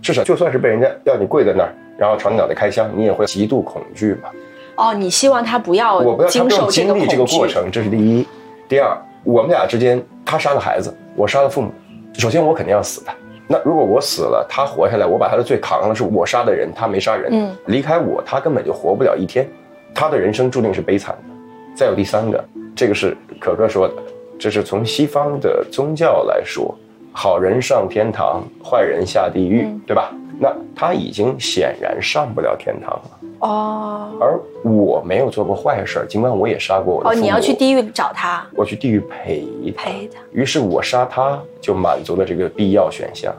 [0.00, 4.30] 至少就算是被人家要你跪在那儿，然后朝你脑袋开枪，你也会极度恐惧嘛。
[4.76, 8.26] 哦，你希望他不要我不要经受经历这个过程，这是第一。
[8.68, 11.70] 第二，我们俩之间，他杀了孩子，我杀了父母。
[12.14, 13.12] 首先，我肯定要死的。
[13.46, 17.30] 那如果我死了，他活下来，我把他的罪扛了，是我杀的人，他没杀人。
[17.32, 19.46] 嗯，离开我，他根本就活不了一天，
[19.94, 21.34] 他的人生注定是悲惨的。
[21.74, 22.42] 再有第三个，
[22.74, 23.94] 这个是可可说的，
[24.42, 26.74] 这是从西方的宗教来说，
[27.12, 30.12] 好人上天堂，坏人下地狱，对吧？
[30.40, 33.10] 那他已经显然上不了天堂了。
[33.38, 40.18] 哦，而我没有做过坏事，尽管我也杀过我的哦，你要去地狱找他，我去地狱陪陪他。
[40.32, 43.32] 于是我杀他，就满足了这个必要选项。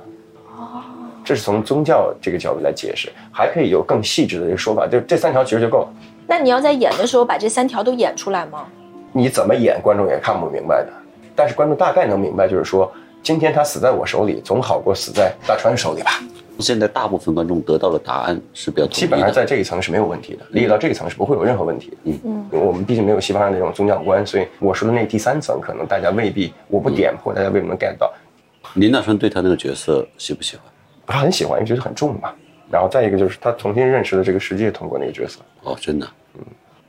[0.56, 0.80] 哦，
[1.26, 5.88] 这是从宗教这个角度来解释，还可以有更细致的一个说法，就这三条其实就够了。
[6.26, 8.66] 那你要在演的时候把这三条都演出来吗？
[9.14, 10.92] 你怎么演，观众也看不明白的。
[11.36, 16.20] 但是观众大概能明白，就是说，今天他死在我手里，总好过死在大川手里吧。
[16.60, 21.98] 现在大部分观众得到的答案是比较基本上在这一层是没有问题的，理解到这一层是不会有任何问题的。
[22.04, 28.14] 嗯嗯，我们毕竟没有西方的那种宗教观，所以我说的那第三层可能大家未必，我不点破，大家未必能 get 到。
[28.76, 30.66] 林大川对他那个角色喜不喜欢？
[31.08, 32.32] 他很喜欢，因为觉得很重嘛。
[32.70, 35.40] 然后再一个就是他重新认识了这个世界，通过那个角色。
[35.64, 36.42] 哦，真的，嗯，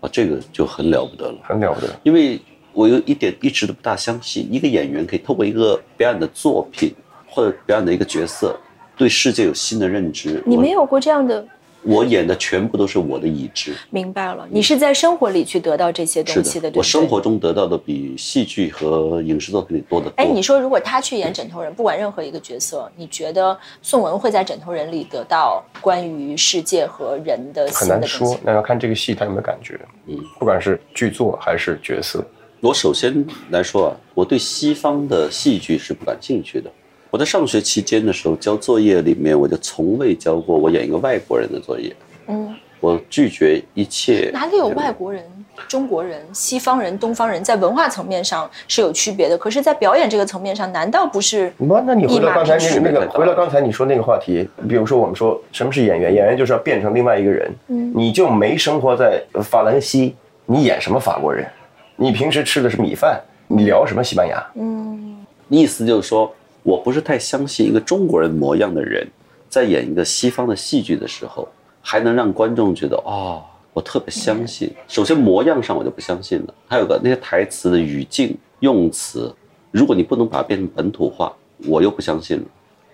[0.05, 1.89] 啊，这个就很了不得了，很了不得。
[2.03, 2.39] 因为
[2.73, 6.95] 我有一点一直都不大相信，一个演员可以透过一个表演的作品
[7.27, 8.55] 或者表演的一个角色。
[8.97, 11.45] 对世界有新的认知，你没有过这样的。
[11.85, 13.75] 我演的全部都是我的已知。
[13.91, 16.73] 明白了，你是在生活里去得到这些东西的。
[16.75, 20.15] 我生活中得到的比戏剧和影视作品里多得多。
[20.17, 29.79] 哎，你说如果他去演枕头人，不管任何一个角色，你觉得宋文会在枕头人里得到关于世界和人的很难说，那要看这个戏他有没有感觉。
[30.07, 32.25] 嗯，不管是剧作还是角色，
[32.61, 36.71] 我首先来说啊，我对西方的戏剧是不感兴趣的。
[37.15, 41.95] 我在上学期间的时候交作业里面，我就从未交过我演一个外国人的作业。
[42.27, 44.31] 嗯，我拒绝一切。
[44.33, 45.23] 哪里有外国人、
[45.69, 49.39] 中国人、西方人、东方人，在文化层面上是有区别的。
[49.39, 51.53] 可是，在表演这个层面上，难道不是？
[51.59, 56.13] 那那你回到刚才那个，回到刚才你说那个话题，比如说我们说什么是演员？
[56.13, 57.49] 演员就是要变成另外一个人。
[57.69, 61.47] 嗯，你就没生活在法兰西，你演什么法国人？
[61.95, 64.45] 你平时吃的是米饭，你聊什么西班牙？
[64.57, 66.35] 嗯，意思就是说。
[66.65, 69.07] 我不是太相信一个中国人模样的人，
[69.49, 71.47] 在演一个西方的戏剧的时候，
[71.81, 74.73] 还能让观众觉得哦，我特别相信。
[74.89, 79.33] 首先模样上我就不相信了，还有个那些台词的语境用词，
[79.71, 81.33] 如果你不能把它变成本土化，
[81.69, 82.45] 我又不相信了。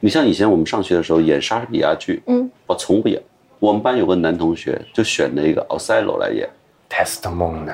[0.01, 3.23] 你像以前我们上学的时候演莎士比亚剧，嗯，我从不演。
[3.61, 6.49] 我们班有个男同学就选了一个奥赛罗来演
[6.89, 7.71] ，Testimony。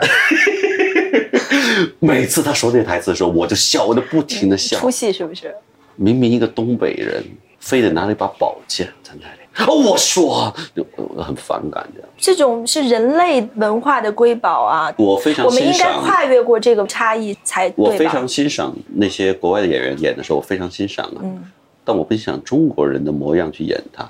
[2.01, 4.79] 每次他说那台词的时候，我就笑，我就不停的笑。
[4.79, 5.55] 出戏是不是？
[5.97, 7.25] 明明一个东北人，
[7.59, 9.41] 非得拿了一把宝剑在那里。
[9.67, 10.55] 哦，我说，
[10.97, 12.09] 我很反感这样。
[12.19, 14.93] 这种是人类文化的瑰宝啊！
[14.99, 21.21] 我非常，我们应该跨越过这个差异才对我非常欣赏那些国外的演员演的时候，我非常欣赏啊。
[21.23, 21.43] 嗯。
[21.85, 24.07] 但我不想中国人的模样去演他。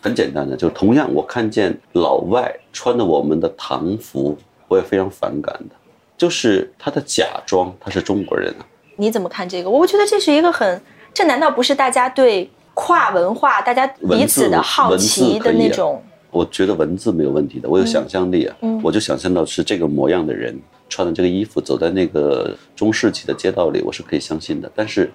[0.00, 5.76] 很简单的，就同样我看见老外穿的我们的唐服，我也非常反感的。
[6.18, 8.66] 就是他的假装，他是中国人啊。
[8.96, 9.70] 你怎么看这个？
[9.70, 10.82] 我觉得这是一个很。
[11.12, 16.02] 这难道不是大家对跨文化、大家彼此的好奇的那种？
[16.30, 20.56] 我觉得文字没有问题的，我有想象力啊，我就想象到是这个模样的人
[20.88, 24.70] 穿的这个衣服走在那个中世纪的街道里，我是可以相信的。
[24.74, 25.10] 但是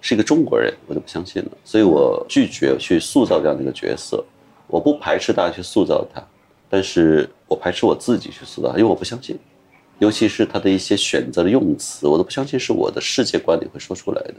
[0.00, 4.24] 是一个中国人，我就不相信了，所以我拒绝去塑造这样的一个角色。
[4.66, 6.20] 我不排斥大家去塑造他，
[6.68, 9.38] 但是我排斥我自己去塑造，因为我不相信，
[10.00, 14.34] 尤其是他的一些选择的用词，我都不相信是我的世界观里会说出来的。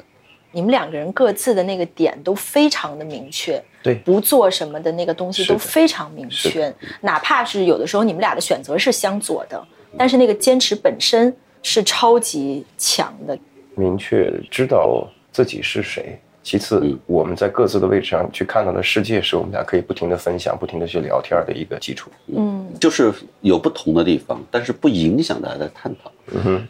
[0.51, 9.63] 你们两个人各自的那个点都非常的明确，对，不做什么的那个东西都非常明确，哪怕是有的时候你们俩的选择是相左的，
[9.97, 11.31] 但是那个坚持本身
[11.61, 13.37] 是超级强的。
[13.75, 22.09] 明确知道自己是谁，其次我们在各自的位置上去看到的世界，是我们俩可以不停的分享、不停的去聊天的一个基础。
[22.35, 26.11] 嗯，就是有不同的地方，但是不影响大家的探讨。
[26.33, 26.67] 嗯哼。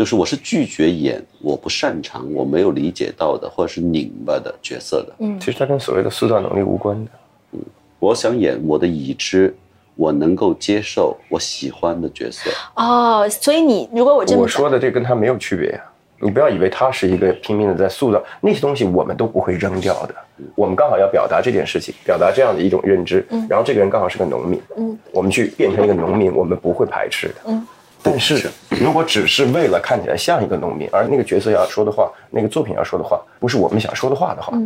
[0.00, 5.12] 就是我是拒绝演我不擅长、我没有理解到的或者是拧巴的角色的。
[5.18, 7.10] 嗯，其实它跟所谓的塑造能力无关的。
[7.52, 7.60] 嗯，
[7.98, 9.54] 我想演我的已知，
[9.96, 12.50] 我能够接受、我喜欢的角色。
[12.76, 15.84] 哦，所以你如果我这么我说的这跟他没有区别呀。
[16.22, 20.14] 你不要以为他是一个拼命的在塑造那些东西，我们都不会扔掉的。
[20.54, 23.22] 我们刚好要表达这件事情，表达这样的一种认知。
[23.28, 24.58] 嗯，然后这个人刚好是个农民。
[24.78, 27.34] 嗯，我们去变成一个农民，我们不会排斥的。
[27.48, 27.66] 嗯，
[28.02, 34.56] 但是如果只是为了看起来像一个农民，而那个角色要说的话，那个作品要说的话，不是我们想说的话的话。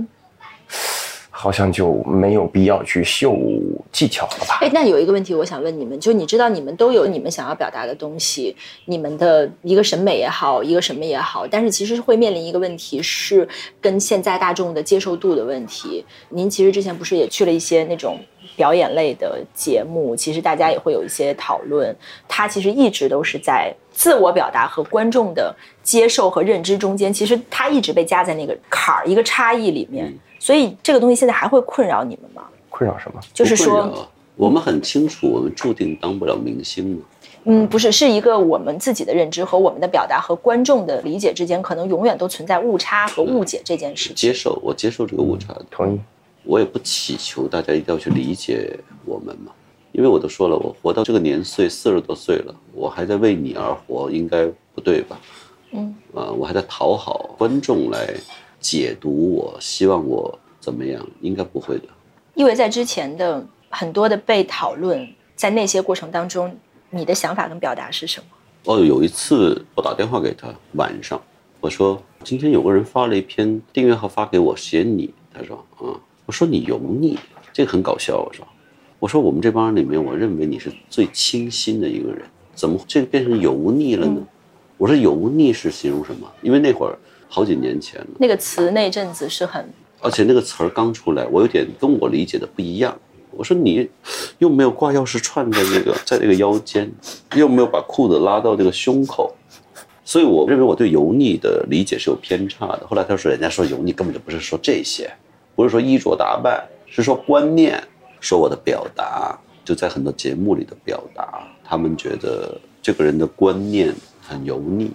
[1.36, 3.36] 好像就没有必要去秀
[3.92, 4.60] 技巧了吧？
[4.62, 13.46] 哎，那有一个问题我想问你们，就你知道你们都有你们想要表达的东西，你们的一个审美也好，一个什么也好，但是其实会面临一个问题，是
[13.78, 16.02] 跟现在大众的接受度的问题。
[16.30, 18.18] 您其实之前不是也去了一些那种
[18.56, 21.94] 表演类的节目，其实大家也会有一些讨论。
[22.28, 30.12] 它其实一直都是在自我表达和观众的接受和认知中间，其实它一直被夹在那个坎儿一个差异里面。
[30.38, 32.42] 所以这个东西现在还会困扰你们吗？
[32.68, 33.20] 困扰什么？
[33.32, 37.02] 就是说，我们很清楚，我们注定当不了明星
[37.46, 44.14] 嗯，不是，是一个我们自己的认知和我们的表达和观众的理解之间，可能永远都存在误差和误解这件事。
[44.14, 46.00] 接受，我接受这个误差，同意。
[46.44, 49.52] 我也不祈求大家一定要去理解我们嘛，
[49.92, 55.20] 因为我都说了，我活到这个年岁，四十多岁了，我还在为你而活，应该不对吧？
[55.72, 58.14] 嗯，啊，我还在讨好观众来。
[58.60, 61.06] 解读我希望我怎么样？
[61.20, 61.84] 应该不会的。
[62.32, 66.56] 因为在之前的很多的被讨论，在那些过程当中，
[66.88, 68.26] 你的想法跟表达是什么？
[68.64, 71.20] 哦，有一次我打电话给他，晚上
[71.60, 75.92] 我说今天有个人发了一篇订阅号发给我写你，他说啊，
[76.26, 77.18] 我说你油腻，
[77.52, 78.18] 这个很搞笑。
[78.18, 78.46] 我说
[78.98, 82.22] 我说我们这帮人里面，我认为你是最清新的一个人，
[82.54, 84.20] 怎么这个变成油腻了呢？
[84.76, 86.30] 我说油腻是形容什么？
[86.42, 86.98] 因为那会儿。
[87.26, 89.68] 好几年前了，那个词那阵子是很，
[90.00, 92.96] 而且那个词儿刚出来，我有点跟我理解的不一样。
[93.32, 93.88] 我说你
[94.38, 96.88] 又没有挂钥匙串在这个，在这个腰间，
[97.34, 99.34] 又没有把裤子拉到这个胸口，
[100.04, 102.86] 所以我认为我对油腻的理解是有偏差的。
[102.86, 105.10] 后来他说，人家说油腻根本就不是说这些，
[105.54, 107.82] 不是说衣着打扮，是说观念，
[108.20, 114.90] 说我的表达，就在很多节目里的表达，他们觉得这个人的观念很油腻。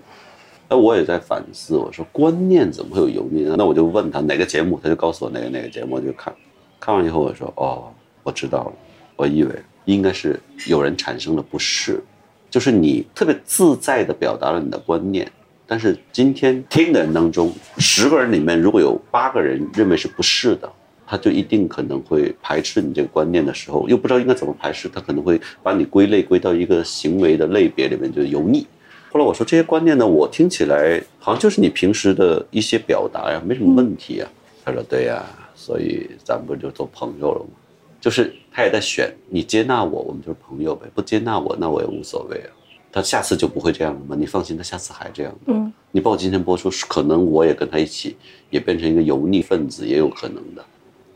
[0.67, 3.56] 那我也在反思，我说观念怎么会有油腻呢？
[3.58, 6.32] 那我就问他哪个节目，他就告诉我哪个哪个节目，我就看，
[6.80, 7.91] 看完以后我说哦，
[8.22, 8.74] 我知道了，
[9.15, 9.52] 我以为
[9.86, 12.04] 应该是有人产生了不适，
[12.52, 15.32] 就是你特别自在的表达了你的观念，
[15.71, 20.67] 但是今天听的人当中，十个人里面如果有八个人认为是不是的，
[21.05, 28.65] 他就一定可能会排斥你这个观念的时候，又不知道应该怎么排斥，他可能会把你归类归到一个行为的类别里面，就是油腻。
[29.12, 34.27] 后来我说这些观念呢，我听起来好像就是你平时的一些表达呀，没什么问题呀。
[34.65, 37.51] 他说对呀，所以咱不就做朋友了吗？
[38.01, 42.49] 就是他也在选，你接纳我，我们就是朋友呗；不接纳我，那我也无所谓啊。
[42.91, 44.15] 他下次就不会这样了吗？
[44.19, 45.36] 你放心，他下次还这样。
[45.45, 48.15] 嗯，你包括今天播出，可能我也跟他一起，
[48.49, 50.65] 也变成一个油腻分子，也有可能的。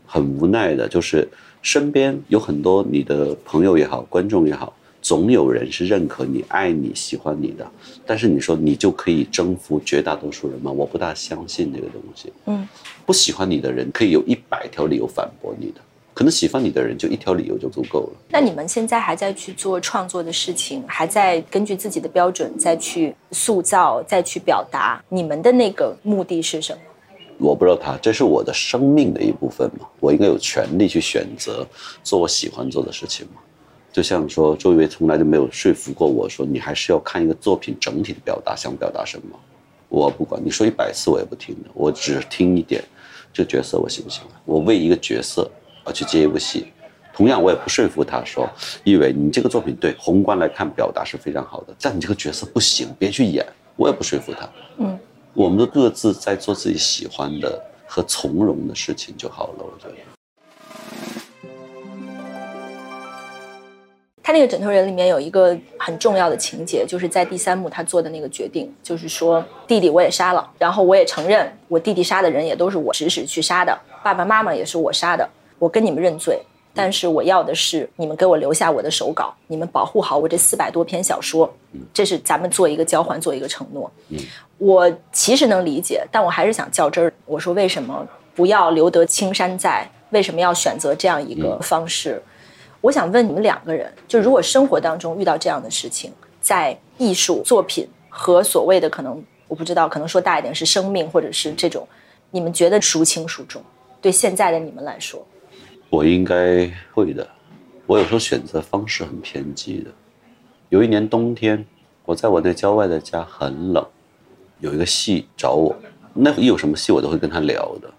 [0.06, 1.28] 很无奈的，就是
[1.62, 4.72] 身边有很多你的朋友也好，观众也好。
[5.02, 7.70] 总有人是认可你、爱你、喜欢你的，
[8.06, 10.72] 但是你说你就可以征服绝大多数人吗？
[10.72, 12.32] 我不大相信这个东西。
[12.46, 12.66] 嗯，
[13.04, 15.80] 不喜欢你的人可以有一百条理由反驳你的，
[16.14, 18.10] 可能喜欢你的人就一条理由就足够了。
[18.28, 26.78] 那你们现在还在去做创作的事情，还在根据自己的标准再去塑造、再去表达，你们的那个目的是什么？
[27.38, 31.66] 我不知道他，这是我的生命的一部分嘛，我应该有权利去选择
[32.04, 33.40] 做我喜欢做的事情嘛。
[33.92, 39.38] 就像说，周一围从来就没有说服过我说，你还是要看一个作品整体的表达，想表达什么。
[39.88, 42.82] 我不管你说一百次，我也不听的，我只听一点，
[43.32, 44.28] 这个角色我喜不喜欢？
[44.44, 45.50] 我为一个角色
[45.84, 46.72] 而去接一部戏，
[47.14, 48.48] 同样我也不说服他说，
[48.82, 53.46] 一伟你这个作品对宏观来看表达是非常好的，但你这个角色不行，别去演。
[53.76, 54.48] 我也不说服他。
[54.78, 54.98] 嗯，
[55.32, 59.94] 我们都各自在做自己喜欢的和从容的事情就好了，我觉得。
[64.22, 75.28] 他那个枕头人里面有一个很重要的情节，就是在第三幕他做的那个决定，就是说弟弟我也杀了，然后我也承认我弟弟杀的人也都是我指使去杀的，爸爸妈妈也是我杀的，
[75.58, 76.40] 我跟你们认罪，
[76.74, 81.52] 但是我要的是你们给我留下我的手稿，你们保护好我这四百多篇小说，
[81.92, 83.90] 这是咱们做一个交换，做一个承诺。
[84.58, 89.88] 我其实能理解，但我还是想较真儿，我说为什么不要留得青山在？
[90.10, 92.22] 为什么要选择这样一个方式？
[92.80, 101.84] 我想问你们两个人，就如果生活当中遇到这样的事情，在艺术作品和所谓的可能我不知道，可能说大一点是生命，或者是这种，
[102.30, 103.60] 你们觉得孰轻孰重？
[104.00, 105.26] 对现在的你们来说，
[105.90, 107.26] 我应该会的。
[107.86, 109.90] 我有时候选择方式很偏激的。
[110.70, 111.64] 有一年冬天，
[112.04, 113.86] 我在我那郊外的家很冷，
[114.58, 115.76] 有一个戏找我，
[116.12, 117.90] 那一有什么戏我都会跟他聊的。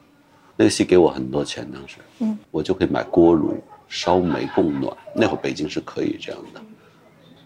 [0.58, 4.96] 那个戏给我很多钱，当时，嗯，我就可以买锅炉烧煤供暖。
[5.14, 6.62] 那会儿北京是可以这样的，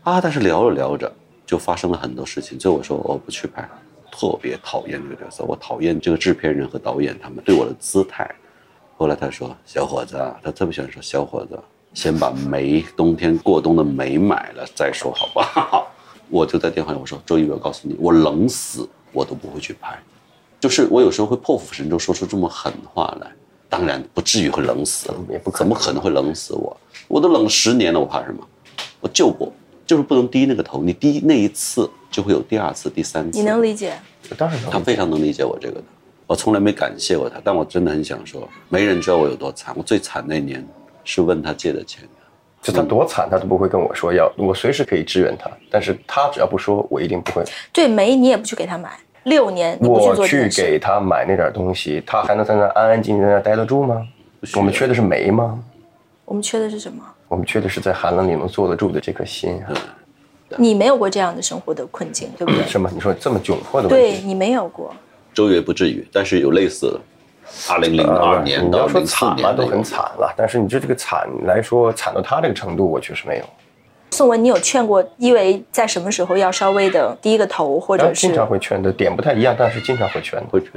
[0.03, 1.11] 啊，但是聊着聊着
[1.45, 2.57] 就发生了很多事情。
[2.57, 3.67] 最后我说我不去拍，
[4.11, 8.29] 特别讨厌这个角色，我讨厌这个制片人和导演他们对我的姿态。
[8.99, 11.57] 后来他说：“小伙子，他特别喜欢说小伙子。”
[11.95, 15.89] 先把煤，冬天过冬的煤买了再说，好不好？
[16.27, 19.97] 我就在电话里我说：“周一，我告诉你，我冷死我都不会去拍。
[20.59, 23.31] 就是我有时候会破釜沉舟，说出这么狠话来。
[23.69, 26.75] 当然不至于会冷死，也不怎么可能会冷死我？
[27.07, 28.45] 我都冷十年了，我怕什么？
[28.99, 29.49] 我救过，
[29.87, 30.83] 就是不能低那个头。
[30.83, 33.39] 你低那一次，就会有第二次、第三次。
[33.39, 33.97] 你能理解？
[34.37, 34.69] 当然能。
[34.69, 35.83] 他非常能理解我这个的。
[36.29, 39.73] 我从来没感谢过他，但我真的很想说，没人知道我有多惨。
[39.75, 40.63] 我最惨那年。
[41.05, 42.09] 是问他借的钱的，
[42.61, 47.43] 就他多惨，他都不会跟我说要，我随时可以支援他，但是他只要不说，我一定不会。
[47.73, 48.91] 对煤你也不去给他买，
[49.23, 54.05] 六年你不去做我去给他买那点东西，他还能在那安安静静在那待得住吗？
[54.55, 55.57] 我们缺的是煤吗？
[56.25, 57.03] 我们缺的是什么？
[57.27, 59.59] 我们缺的是在寒冷里能坐得住的这颗心。
[60.57, 62.63] 你没有过这样的生活的困境，对不对？
[62.67, 62.91] 是吗？
[62.93, 64.93] 你说这么窘迫的问题，对你没有过。
[65.33, 66.99] 周越不至于，但是有类似的。
[67.67, 70.31] 二零零二年，你要说惨嘛，都很惨了。
[70.37, 73.45] 但是你就这个惨来说，惨到他这个程度，我确实没有。
[74.11, 80.71] 宋文，你有劝过因为在什么时候要稍微的低个头，或者是经常会劝的点不太一样，但是经常会劝，会劝，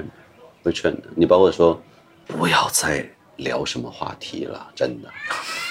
[0.62, 1.02] 会劝的。
[1.14, 1.78] 你包括说，
[2.26, 5.08] 不要再聊什么话题了，真的，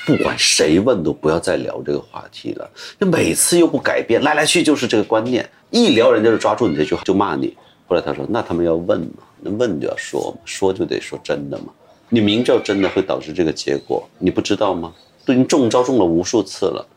[0.05, 2.69] 不管谁问都不要再聊这个话题了。
[2.99, 7.57] 那每次又不改变，来来去就是这个观念，一聊人家就抓住你这句话就骂你。
[7.91, 9.23] 后来他说，那他们要问嘛。
[9.41, 11.65] 那问就要说嘛，说就得说真的嘛。
[12.07, 14.93] 你明知道真的会导致这个结果，你不知道吗？
[15.25, 16.87] 都已经中招中了无数次了。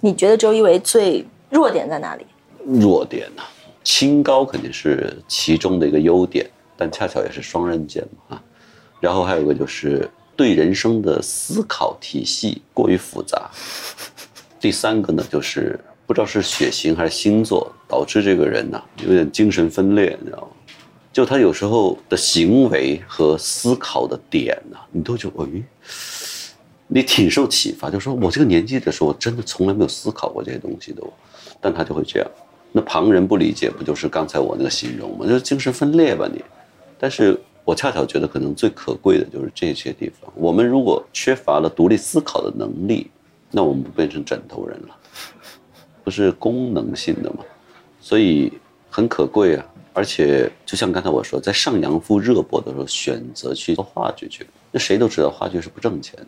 [0.00, 2.24] 你觉得周一围最弱点在哪里？
[2.64, 3.42] 弱点呢？
[3.84, 8.42] 清高肯定是其中的一个优点，但恰巧也是双刃剑嘛啊。
[9.00, 13.50] 然后还有一个就是对人生的思考体系过于复杂。
[14.58, 15.78] 第三个呢，就是
[16.08, 20.48] 不知道是血型还是星座导致这个人呢有点精神分裂，你知道吗？
[21.12, 25.62] 就他有时候的行为和思考的点呢，你都觉得哎，
[26.86, 27.90] 你挺受启发。
[27.90, 31.02] 就说我这个年纪的时候，我真的从来没有思考过这些东西的，
[31.60, 32.30] 但他就会这样。
[32.72, 35.26] 那旁人不理解，不就是刚才我那个形容吗？
[35.26, 36.42] 就是精神分裂吧你。
[36.98, 40.32] 但是我恰巧觉得，可能最可贵的就是这些地方。
[40.34, 43.10] 我们如果缺乏了独立思考的能力，
[43.50, 44.96] 那我们不变成枕头人了，
[46.08, 47.44] 不是功能性的嘛？
[48.00, 48.50] 所以
[48.88, 49.66] 很可贵啊。
[49.92, 56.26] 而且，就像刚才我说，在上阳赋热播的时候，选择去做话剧去，那谁都知道话剧是不挣钱的。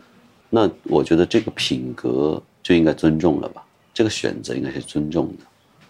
[0.51, 3.63] 那我觉得这个品格就应该尊重了吧？
[3.91, 5.45] 这个选择应该是尊重的。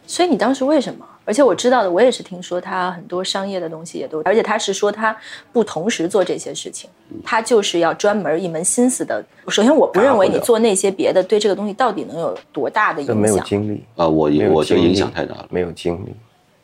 [0.07, 1.05] 所以你当时为什么？
[1.23, 5.15] 而且我知道的，我也是听说他很多商业的东西也都，而且他是说他
[5.53, 6.89] 不同时做这些事情，
[7.23, 9.23] 他就是要专门一门心思的。
[9.47, 13.17] 首先，我不认为你做那些别的，对这个东西到底能有多大的影响？
[13.17, 14.07] 没有精力啊！
[14.07, 16.13] 我我觉得影响太大了，没有精力。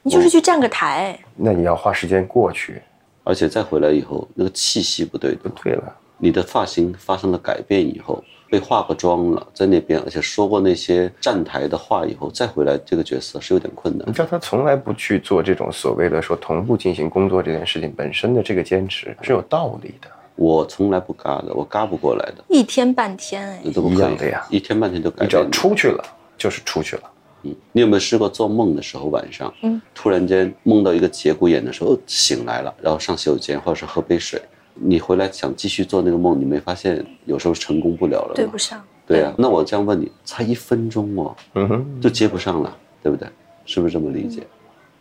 [0.02, 2.82] 你就是去站个台，那你要花时间过去，
[3.24, 5.96] 而且再回来以后，那个气息不对，不对了。
[6.18, 14.08] 你的发型发生了改变以后，被化过妆了，在那边，而且说过那些站台的话以后，再回来这个角色是有点困难。
[14.08, 20.08] 你知道他从来不去做这种所谓的说同步进行工作这件事情本身的这个坚持是有道理的。
[20.36, 25.24] 我从来不嘎的，我嘎不过来的，一天半天哎，都不一样的呀，一天半天都改。
[25.24, 26.04] 你只要出去了，
[26.38, 27.04] 就是出去了。
[27.04, 34.42] 嗯你有没有试过做梦的时候，晚上，嗯，突然间梦到一个节骨眼的时候醒来了，然后上洗手间或者是喝杯水，
[34.80, 38.34] 你回来想继续做那个梦，你没发现有时候成功不了了？
[38.36, 38.84] 对不上。
[39.06, 43.28] 对啊，那我这样问你，才一分钟哦，嗯哼，就接不上了，对不对？
[43.66, 44.46] 是不是这么理解？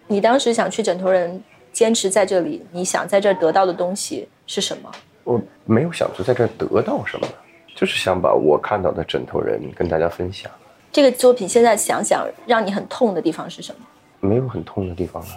[0.07, 4.91] 你当时想去枕头人坚持在这里，你想在这儿得到的东西是什么？
[5.25, 7.27] 我没有想说在这儿得到什么，
[7.75, 10.51] 就是想把我看到的枕头人跟大家分享。
[10.93, 13.81] 这个作品现在想想，让你很痛的地方是什么？
[14.21, 15.29] 没有很痛的地方啊。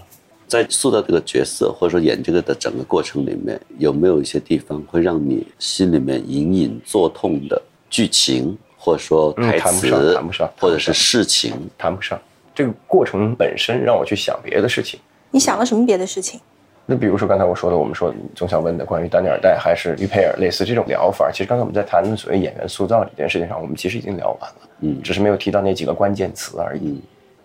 [0.49, 12.19] 在塑造这个角色或者说演这个的整个过程里面，有没有一些地方会让你心里面隐隐作痛的剧情，或者说台词，谈不上，或者是事情，谈不上。
[12.55, 14.99] 这个过程本身让我去想别的事情。
[15.29, 16.39] 你想了什么别的事情？
[16.87, 26.85] 那比如说刚才我说的，我们说总想问的关于丹尼尔戴还是于佩尔类似这种疗法，其实刚才我们在谈论所谓演员塑造这件事情上，我们其实已经聊完了，嗯，只是没有提到那几个关键词而已。
[26.85, 27.01] 演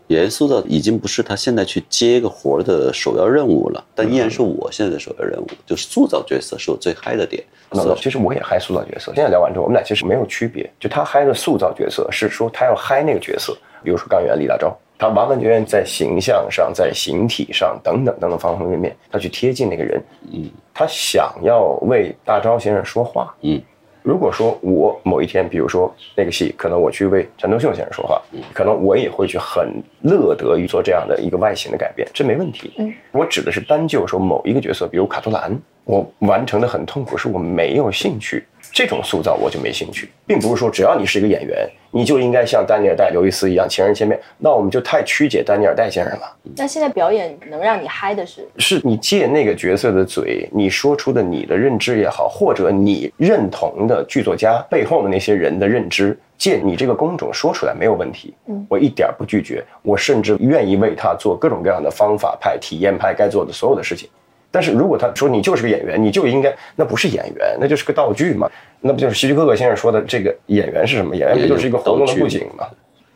[0.08, 7.42] 员塑造已经不是他现在去接一个活的首要任务了，但依然是我现在的首要任务，就是塑造角色是我最嗨的点。
[7.70, 9.12] 那其实我也嗨塑造角色。
[9.14, 10.70] 现在聊完之后，我们俩其实没有区别。
[10.78, 13.56] 就他嗨的塑造角色，是说他要嗨那个角色。
[13.82, 20.02] 比如说刚演李大钊，他完完全全在形象上、在形体上等等等等方方面面，他去贴近那个人。
[20.32, 23.34] 嗯，他想要为大钊先生说话。
[23.40, 23.60] 嗯。
[24.04, 28.20] 如果说我某一天，比如说那个戏，可能我去为陈独秀先生说话，
[28.52, 32.70] 可能我也会去很乐得于做这样的一个外形的改变，这没问题。
[32.76, 38.44] 嗯，我指的是单就说某一个角色，比如卡图兰，我完成的很痛苦，是我没有兴趣。
[38.70, 46.36] 这种塑造我就没兴趣，并不是说只要你是一个演员，你就应该像丹尼尔戴刘易斯一样情人千面，那我们就太曲解丹尼尔戴先生了。
[46.56, 58.34] 那现在表演能让你嗨的是，是你借那个角色的嘴，你说出的你的认知也好，或者你认同的剧作家背后的那些人的认知，借你这个工种说出来没有问题。
[58.46, 64.08] 嗯，我一点不拒绝，我甚至愿意为他做各种各样的方法派、体验派该做的所有的事情。
[64.54, 68.48] 但是如果他说你就是个演员，你就应该那不是演员，那就是个道具嘛？
[68.80, 71.16] 那不就是希区柯克先生说的这个演员是什么？
[71.16, 72.64] 演员不就是一个活动的布景吗？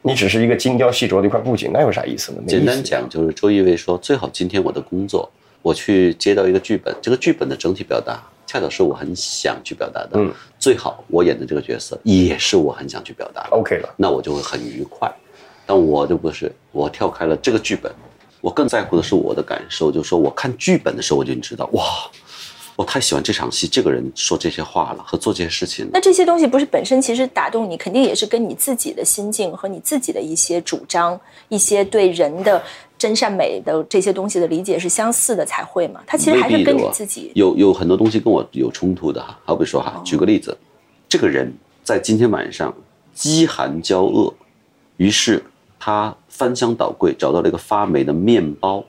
[0.02, 2.42] 你只是一个精雕细琢的一块布景，那有啥意思呢？
[2.44, 5.30] 简单讲就是周一围说，最好今天我的工作，
[5.62, 10.10] 我去接到一个剧本，这个剧本的整体表达恰巧是我很想去表达的。
[10.14, 13.50] 嗯，最好我演的这个角色也是我很想去表达的。
[13.50, 15.08] OK 了，那我就会很愉快。
[15.64, 17.92] 但我就不是，我跳开了这个剧本。
[18.40, 21.84] 我更在乎的是我的感受，就是说，我看剧本的时候，我就知道，哇，
[22.76, 25.88] 我太喜欢这场戏，这个人说这些话了和做这些事情。
[25.92, 32.62] 那这些东西不是本身其实打动你，肯定也是跟你自己的心境和你自己的一些主张、一些对人的
[32.96, 36.00] 真善美的这些东西的理解是相似的才会嘛？
[36.06, 39.36] 它其实还是跟你自己有有很多东西跟我有冲突的哈。
[39.44, 40.56] 好比说哈，举个例子，
[41.08, 42.72] 这个人在今天晚上
[43.12, 44.32] 饥寒交恶，
[44.96, 45.42] 于是。
[45.78, 48.84] 他翻箱倒柜找到了一个发霉的面包，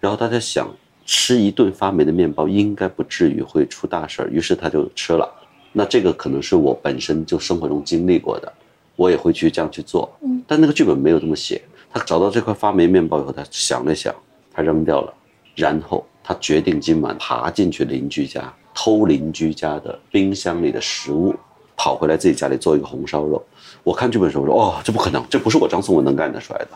[0.00, 0.68] 然后他在想，
[1.04, 5.28] 吃一顿发霉的面包应该不至于会出大事儿，于是他就吃了。
[5.72, 8.52] 那这个可能是我本身就生活中经历过的，
[8.96, 10.10] 我也会去这样去做。
[10.22, 11.62] 嗯，但那个剧本没有这么写。
[11.94, 14.14] 他找到这块发霉面包以后，他想了想，
[14.52, 15.12] 他扔掉了，
[15.54, 21.34] 然后他决定今晚爬进去邻居家偷邻居家的冰箱里的食物，
[21.76, 23.44] 跑回来自己家里做一个红烧肉。
[23.82, 26.68] 我看剧本的时候，我说：“哦，这不可能，这不是我张颂文能干得出来的。”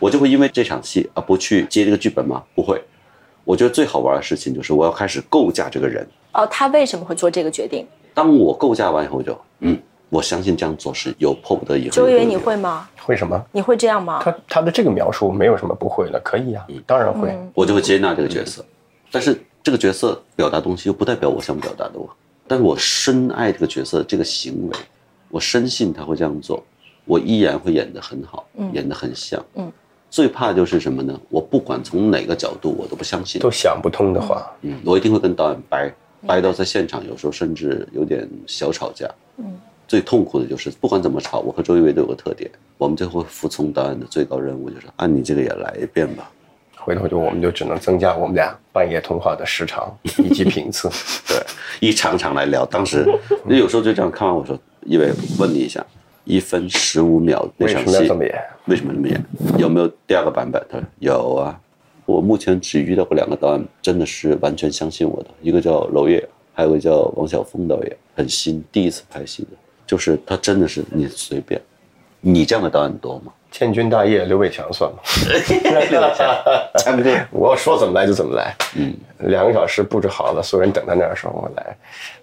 [0.00, 2.42] 我就会因为这场戏而不去接这个剧本吗？
[2.54, 2.82] 不会。
[3.44, 6.06] 我觉得最好玩的事情就是我要开始构架这个人。
[6.32, 7.86] 哦，他为什么会做这个决定？
[8.12, 11.88] 当我构架完以后，就嗯，我相信这样做是有迫不得已。
[11.90, 12.88] 周为你会吗？
[12.98, 13.44] 会什么？
[13.52, 14.20] 你会这样吗？
[14.24, 17.36] 他他的这个描述没有什么不会的，可以呀，当然会。
[17.52, 18.64] 我就会接纳这个角色，
[19.10, 22.08] 但是这个角色表达东西又不代表我想表达的我，
[22.48, 24.76] 但是我深爱这个角色这个行为。
[25.34, 26.62] 我深信他会这样做，
[27.04, 29.44] 我依然会演得很好，演得很像。
[29.56, 29.72] 嗯，
[30.08, 31.20] 最怕就是什么呢？
[31.28, 35.92] 我不管从哪个角度，我都不相信，都想不通的话，嗯，我一定会跟导演掰，
[36.24, 39.10] 掰到在现场，有时候甚至有点小吵架。
[39.38, 39.58] 嗯，
[39.88, 46.30] 最痛苦的就是不管怎么吵，我和周一围都有个特点，我们最后服从导演的最高任务，就是按你这个也来一遍吧。
[46.84, 50.88] 回头就我们就只能增加我们俩半夜通话的时长以及频次，
[51.26, 51.42] 对，
[51.80, 52.66] 一场场来聊。
[52.66, 53.06] 当时
[53.44, 54.58] 那 有时候就这样看完，我说。
[54.86, 55.82] 因为问你一下，
[56.24, 58.38] 一分十五秒那场戏为什么演？
[58.66, 59.18] 为什么这么演？
[59.56, 60.62] 有没有第二个版本？
[60.68, 61.58] 他说有啊。
[62.04, 66.22] 我目前只遇到过两个导演，真的是完全相信我的，一个叫娄烨，
[66.52, 69.56] 还有个叫王晓峰导演，很新，第一次拍戏的，
[69.86, 71.58] 就是他真的是你随便。
[72.20, 73.32] 你这样的导演多吗？
[73.54, 74.98] 千军大业，刘伟强算吗？
[75.28, 76.12] 刘伟
[76.82, 78.52] 强，对，我说怎么来就怎么来。
[78.74, 78.92] 嗯，
[79.28, 81.76] 两个小时布置好了，所有人等在那儿的时候，我来。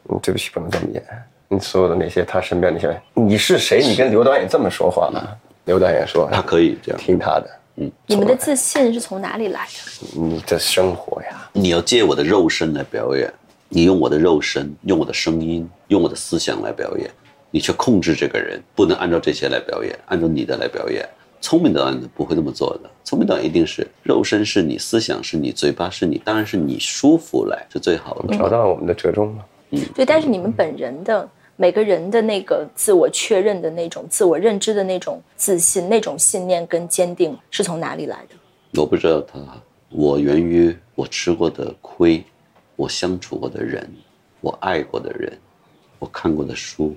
[0.09, 1.01] 嗯，对不起，不能这么演。
[1.47, 3.81] 你所有的那些，他身边那些，你是谁？
[3.81, 5.25] 你跟刘导演这么说话呢？
[5.63, 7.49] 刘导演说他可以这样听他的。
[7.77, 10.19] 嗯，你们的自信是从哪里来的？
[10.19, 13.31] 你的生活呀，你要借我的肉身来表演，
[13.69, 17.09] 你用我的肉身，用我的声音，用我的思想来表演，
[17.51, 21.07] 你去控制这个人，不能按照这些来表演，按照你的来表演。
[21.41, 28.37] 聪明导演不会这么做的，聪明导演一定是肉身是你，思想是你，嘴巴是你，当然是你舒服来是最好的。
[28.37, 29.45] 找到我们的折中了。
[29.71, 31.27] 嗯，对，但是你们本人的。
[31.57, 38.81] 每个人的那个自我确认的那种自我认知的那种自信、那种信念跟坚定是从哪里来的？
[38.81, 39.39] 我不知道他，
[39.89, 42.23] 我源于我吃过的亏，
[42.75, 43.87] 我相处过的人，
[44.39, 45.37] 我爱过的人，
[45.99, 46.95] 我看过的书，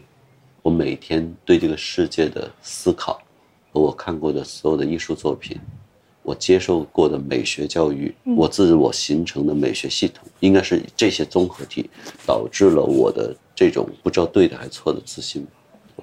[0.62, 3.20] 我每天对这个世界的思考，
[3.74, 5.58] 和我看过的所有的艺术作品，
[6.22, 11.90] 我接受过的美学教育，我自我形成的美学系统，应该是这些综合体
[12.24, 13.34] 导致了我的。
[13.56, 15.46] 这种不知道对的还是错的自信，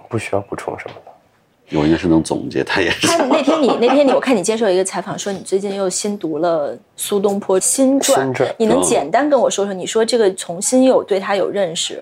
[0.09, 1.77] 不需要补充什么的。
[1.77, 3.07] 我应该是能总结，他也是。
[3.07, 9.73] 他那天你 那天你我看你接受一个采访，说你最近又新读了苏东坡新传，新传你能简单跟我说说？
[9.73, 12.01] 你说这个重新又对他有认识，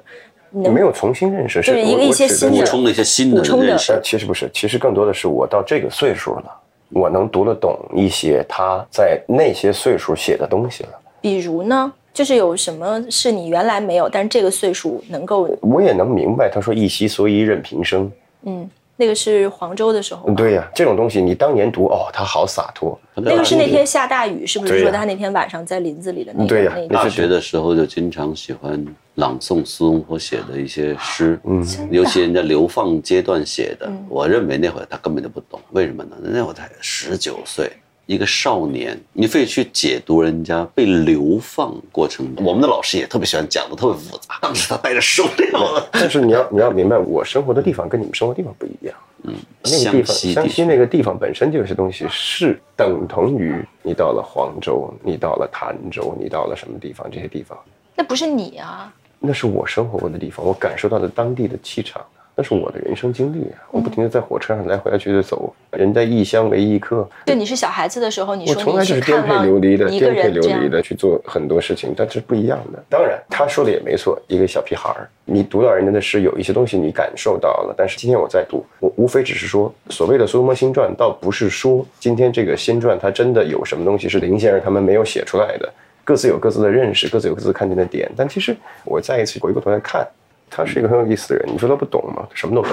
[0.51, 4.01] 你没有重新认识，是一个一些新的补充了一些新的认识呃，。
[4.01, 6.45] 其实不是，其实更多的是我到这个岁数了，
[6.89, 10.89] 我能读得懂一些他在那些岁数写的东西了。
[11.21, 18.11] 比如呢，就是有什么是你原来没有，但是这个岁数能够，我也能明白，他说一夕所以任平生。
[18.43, 18.69] 嗯，
[18.99, 22.99] 那个是黄州的时候，对呀、这种东西你当年读哦，他好洒脱。
[23.15, 26.93] 那个是那天下大雨，是不是说他那天晚上在林子里的那个对呀那个？
[26.95, 28.85] 大学的时候就经常喜欢
[29.15, 36.17] 朗诵苏东坡写的一些诗，嗯，尤其人家流放阶段写的，我认为那会儿他根本就不懂，为什么呢？
[36.21, 37.71] 那会儿才十九岁，
[38.09, 48.95] 一个少年，你非去解读人家被流放过程，我们的老师也特别喜欢讲的特别复杂，当时他带着手镣的，但是你要你要明白，我生活的地方跟你们生活地方不一样。
[49.25, 57.55] 嗯，那个地方，湘西湘西那个地方本身就有些东西是等同于你到了黄州，你到了潭州，你到了什么地方，这些地方，
[57.95, 62.03] 那不是你啊，那是我生活过的地方，我感受到的当地的气场，
[62.39, 63.59] 那是我的人生经历啊！
[63.69, 72.81] 我不停的在火车上来回来去的走，人在异乡为异客，对，你是小孩子的时候，你我说从来就是颠沛流离的，颠沛流离，的去做很多事情，但是不一样的。
[72.87, 85.69] 当然，他说的也没错，一个小屁孩儿，你读到人家的诗，有一些东西你感受到了，但是今天我在读，我无非只是说，所谓的苏东坡新传，倒不是说今天这个新传它真的有什么东西是林先生他们没有写出来的，
[86.05, 88.09] 各自有各自的认识，各自有各自看见的点。
[88.15, 90.07] 但其实我再一次回过头来看，
[90.49, 91.53] 他是一个很有意思的人。
[91.53, 92.25] 你说他不懂吗？
[92.29, 92.71] 他什么都懂。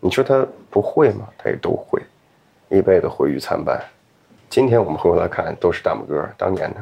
[0.00, 1.28] 你说他不会吗？
[1.38, 2.00] 他也都会，
[2.68, 3.82] 一辈子毁誉参半。
[4.50, 6.28] 今天我们回过来看，都是大拇哥。
[6.36, 6.76] 当年呢，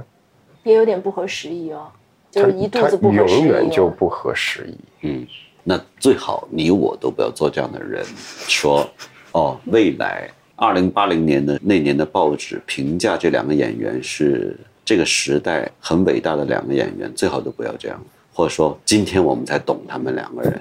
[0.65, 1.87] 也有点不合时宜哦，
[2.31, 3.45] 就是一肚子不合时宜、哦。
[3.45, 4.79] 永远就不合时宜。
[5.03, 5.27] 嗯，
[5.63, 8.05] 那最好你我都不要做这样的人，
[8.49, 8.85] 说
[9.33, 20.61] 哦，未来二零八零年的那年的报纸评价这两个演员是这个时代很伟大的两个演员，最好都不要这样，或者说今天我们才懂他们两个人。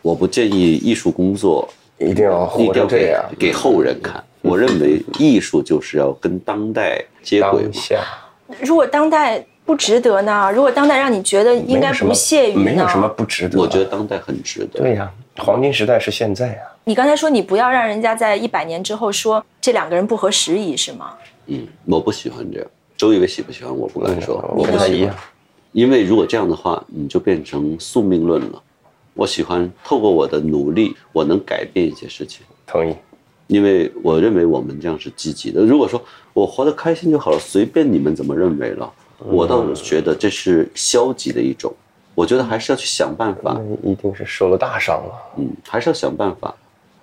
[0.00, 4.22] 我不建议艺术工作一定要一定要这样，给后人看。
[4.40, 7.70] 我认为艺术就是要跟当代接轨嘛。
[7.72, 8.00] 下
[8.60, 10.50] 如果当代不值得呢？
[10.52, 12.60] 如果当代让你觉得应该什么不屑于呢？
[12.64, 13.56] 没有什么不值得。
[13.60, 14.80] 我觉得当代很值得。
[14.80, 15.08] 对呀、
[15.38, 16.74] 黄金时代是现在啊。
[16.82, 21.14] 你刚才说你不要让人家在一百年之后说这两个人不合时宜，是吗？
[21.46, 22.68] 嗯，我不喜欢这样。
[22.96, 25.14] 周一围喜不喜欢我不敢说，我跟他一样。
[25.72, 28.62] 因为如果这样的话，你就变成宿命论了。
[29.14, 32.44] 我喜欢透过我的努力，我能改变一些事情。
[32.66, 32.94] 同意。
[33.48, 35.60] 因为我认为我们这样是积极的。
[35.62, 36.02] 如果说
[36.32, 41.70] 我活得开心就好了，随便你们怎么认为了，我倒是觉得这是消极的一种。
[42.14, 45.14] 我觉得还是要去想办法，那一定是受了大伤了。
[45.36, 46.54] 嗯，还是要想办法。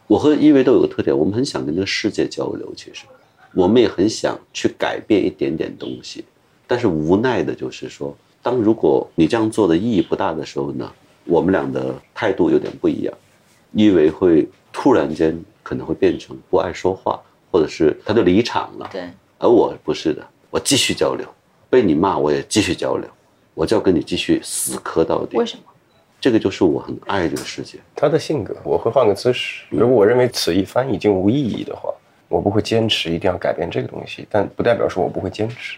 [0.08, 3.06] 我和一维都有个特点，我们很想跟这个世界交流，其实
[3.54, 6.26] 我们也很想去改变一点点东西，
[6.66, 10.92] 但是无奈的就是说，当如果你这样做的意义不大的时候呢，
[11.26, 13.14] 我们俩的态度有点不一样，
[13.72, 17.20] 因为会突然间可能会变成不爱说话，
[17.52, 21.28] 或者是他就离场了，对，而我不是的，我继续交流，
[21.70, 23.08] 被你骂我也继续交流，
[23.54, 25.38] 我就要跟你继续死磕到底。
[25.38, 25.64] 为什么？
[26.22, 27.80] 这个就是我很爱这个世界。
[27.96, 29.64] 他的性格，我会换个姿势。
[29.70, 31.94] 如果我认为此一番已经无意义的话，
[32.28, 35.78] 我不会坚持一定要改变这个东西，但不代表说我不会坚持。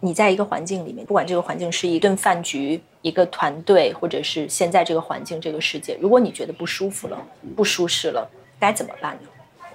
[0.00, 7.18] 你在一个环境里面，不管这个环境是一顿饭局、一个团队，或者是现在这个环境、这个世界，如果你觉得不舒服了、
[7.56, 8.28] 不舒适了，
[8.60, 9.28] 该怎么办呢？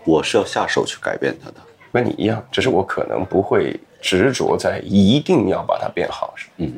[0.06, 1.56] 我是要下手去改变它的。
[1.92, 6.34] 跟你一样，只是我可能不会执着在一定要把它变好。
[6.58, 6.74] 嗯，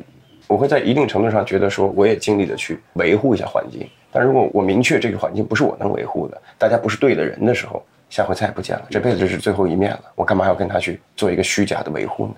[0.46, 3.88] 我会在一定程度上觉得说，我也尽力的去维护一下环境。
[4.12, 10.02] 但如果我明确这个环境不是我能维护的，大家不是对的人的时候，下回再也不见了，这辈子就是最后一面了。
[10.14, 12.34] 我干嘛要跟他去做一个虚假的维护呢？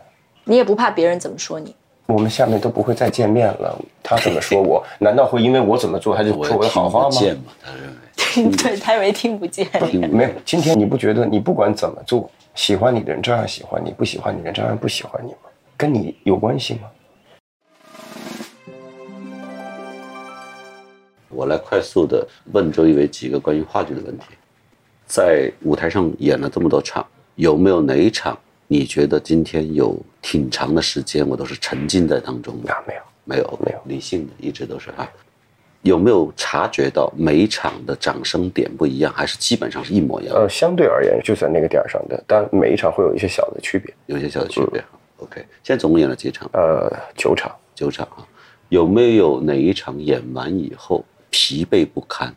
[0.49, 1.76] 你也不怕别人怎么说你？
[2.07, 4.82] 我们下面都不会再见面了，他怎么说我？
[4.99, 7.11] 难道会因为我怎么做，他就说我的好话吗？
[7.11, 9.68] 听不见嘛，他认为对他以为听不见。
[10.11, 15.38] 没有，今天你不觉得你不管怎么做，喜欢你的人照样喜欢你，不喜欢你的人照样不喜欢你吗？
[15.76, 16.80] 跟你有关系吗？
[21.28, 24.24] 我来快速的问周一围几个关于话剧的问题。
[25.05, 28.38] 在舞台上演了这么多场，有没有哪一场
[28.70, 32.72] 你觉得今天有挺长的时间我都是沉浸在当中的？
[32.72, 35.10] 啊，没有，没有，没有理性的一直都是啊。
[35.82, 40.36] 有没有察觉到每一场的掌声点不一样，还是基本上是一模一样？
[40.36, 43.94] 呃，相对而言就在那个点儿上的，但每一场会有一些小的区别。
[44.06, 44.84] 有些小的区别。
[45.16, 46.48] OK，现在总共演了几场？
[46.52, 48.26] 呃，九场，九场啊。
[48.68, 52.34] 有没有哪一场演完以后疲惫不堪？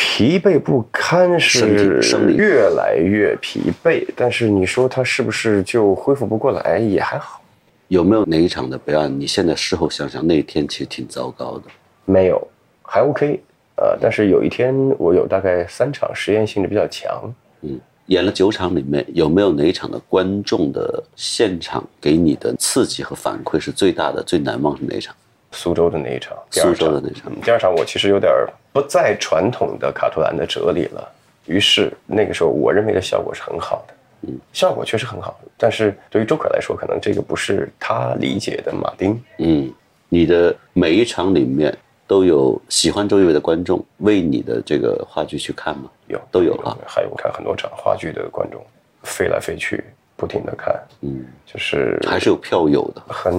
[0.00, 2.00] 疲疲惫不堪是
[2.34, 7.42] 越来越疲惫，但是你说他是不是就恢复不过来也还好。
[7.88, 9.20] 有没有哪一场的表演？
[9.20, 11.64] 你现在事后想想，那一天其实挺糟糕的。
[12.06, 12.48] 没有，
[12.82, 13.40] 还 OK。
[13.76, 17.34] 呃，但是有一天我有大概三场实验性的比较强。
[17.60, 25.14] 嗯，演了九场里面有没有哪一场的观众的现场给你的刺激和反馈是最大的、最难忘是哪一场？
[25.52, 27.32] 苏州的那一场，苏州的那场。
[27.40, 28.32] 第二场我其实有点
[28.72, 31.08] 不在传统的卡图兰的哲理了，
[31.46, 33.94] 于是那个时候我认为的效果是很好的。
[34.22, 39.22] 嗯，效果确实很好，但是对于周可来说，可能这个不是他理解的马丁。
[39.38, 39.72] 嗯，
[40.08, 41.76] 你的每一场里面。
[42.10, 45.88] 都有喜欢周一围的观众为你的这个话剧去看吗？
[46.08, 46.76] 有，都有啊。
[46.84, 48.60] 还有看很多场话剧的观众，
[49.04, 49.84] 飞来飞去，
[50.20, 50.78] 不停的看。
[51.00, 53.32] 嗯，就是还是有票友的，很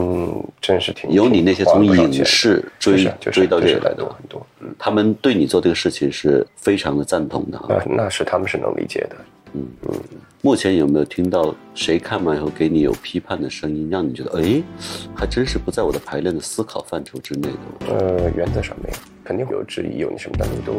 [0.60, 4.44] 真是挺有你那些从影视追追到这个来的很多。
[4.60, 7.68] 嗯，他们对你做这个事情是非常的赞同的啊。
[7.70, 9.16] 那那是他们是能理解的。
[9.54, 10.00] 嗯嗯，
[10.42, 14.64] 目前有没有听到谁看完以后给你有批判的声音，让你觉得哎，
[15.14, 17.94] 还真是不在我的排练的思考范畴之内的？
[17.94, 20.74] 呃，原则上没有，肯定会有质疑，有你什么，但你都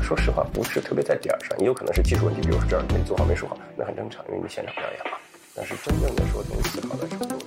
[0.00, 5.18] 说实话不是特别在点儿上，也有可能是技术问题，比如说这儿没做好没说好，那很正常，因为你现场表演嘛。
[5.54, 7.41] 那是真正的说从思考的程度。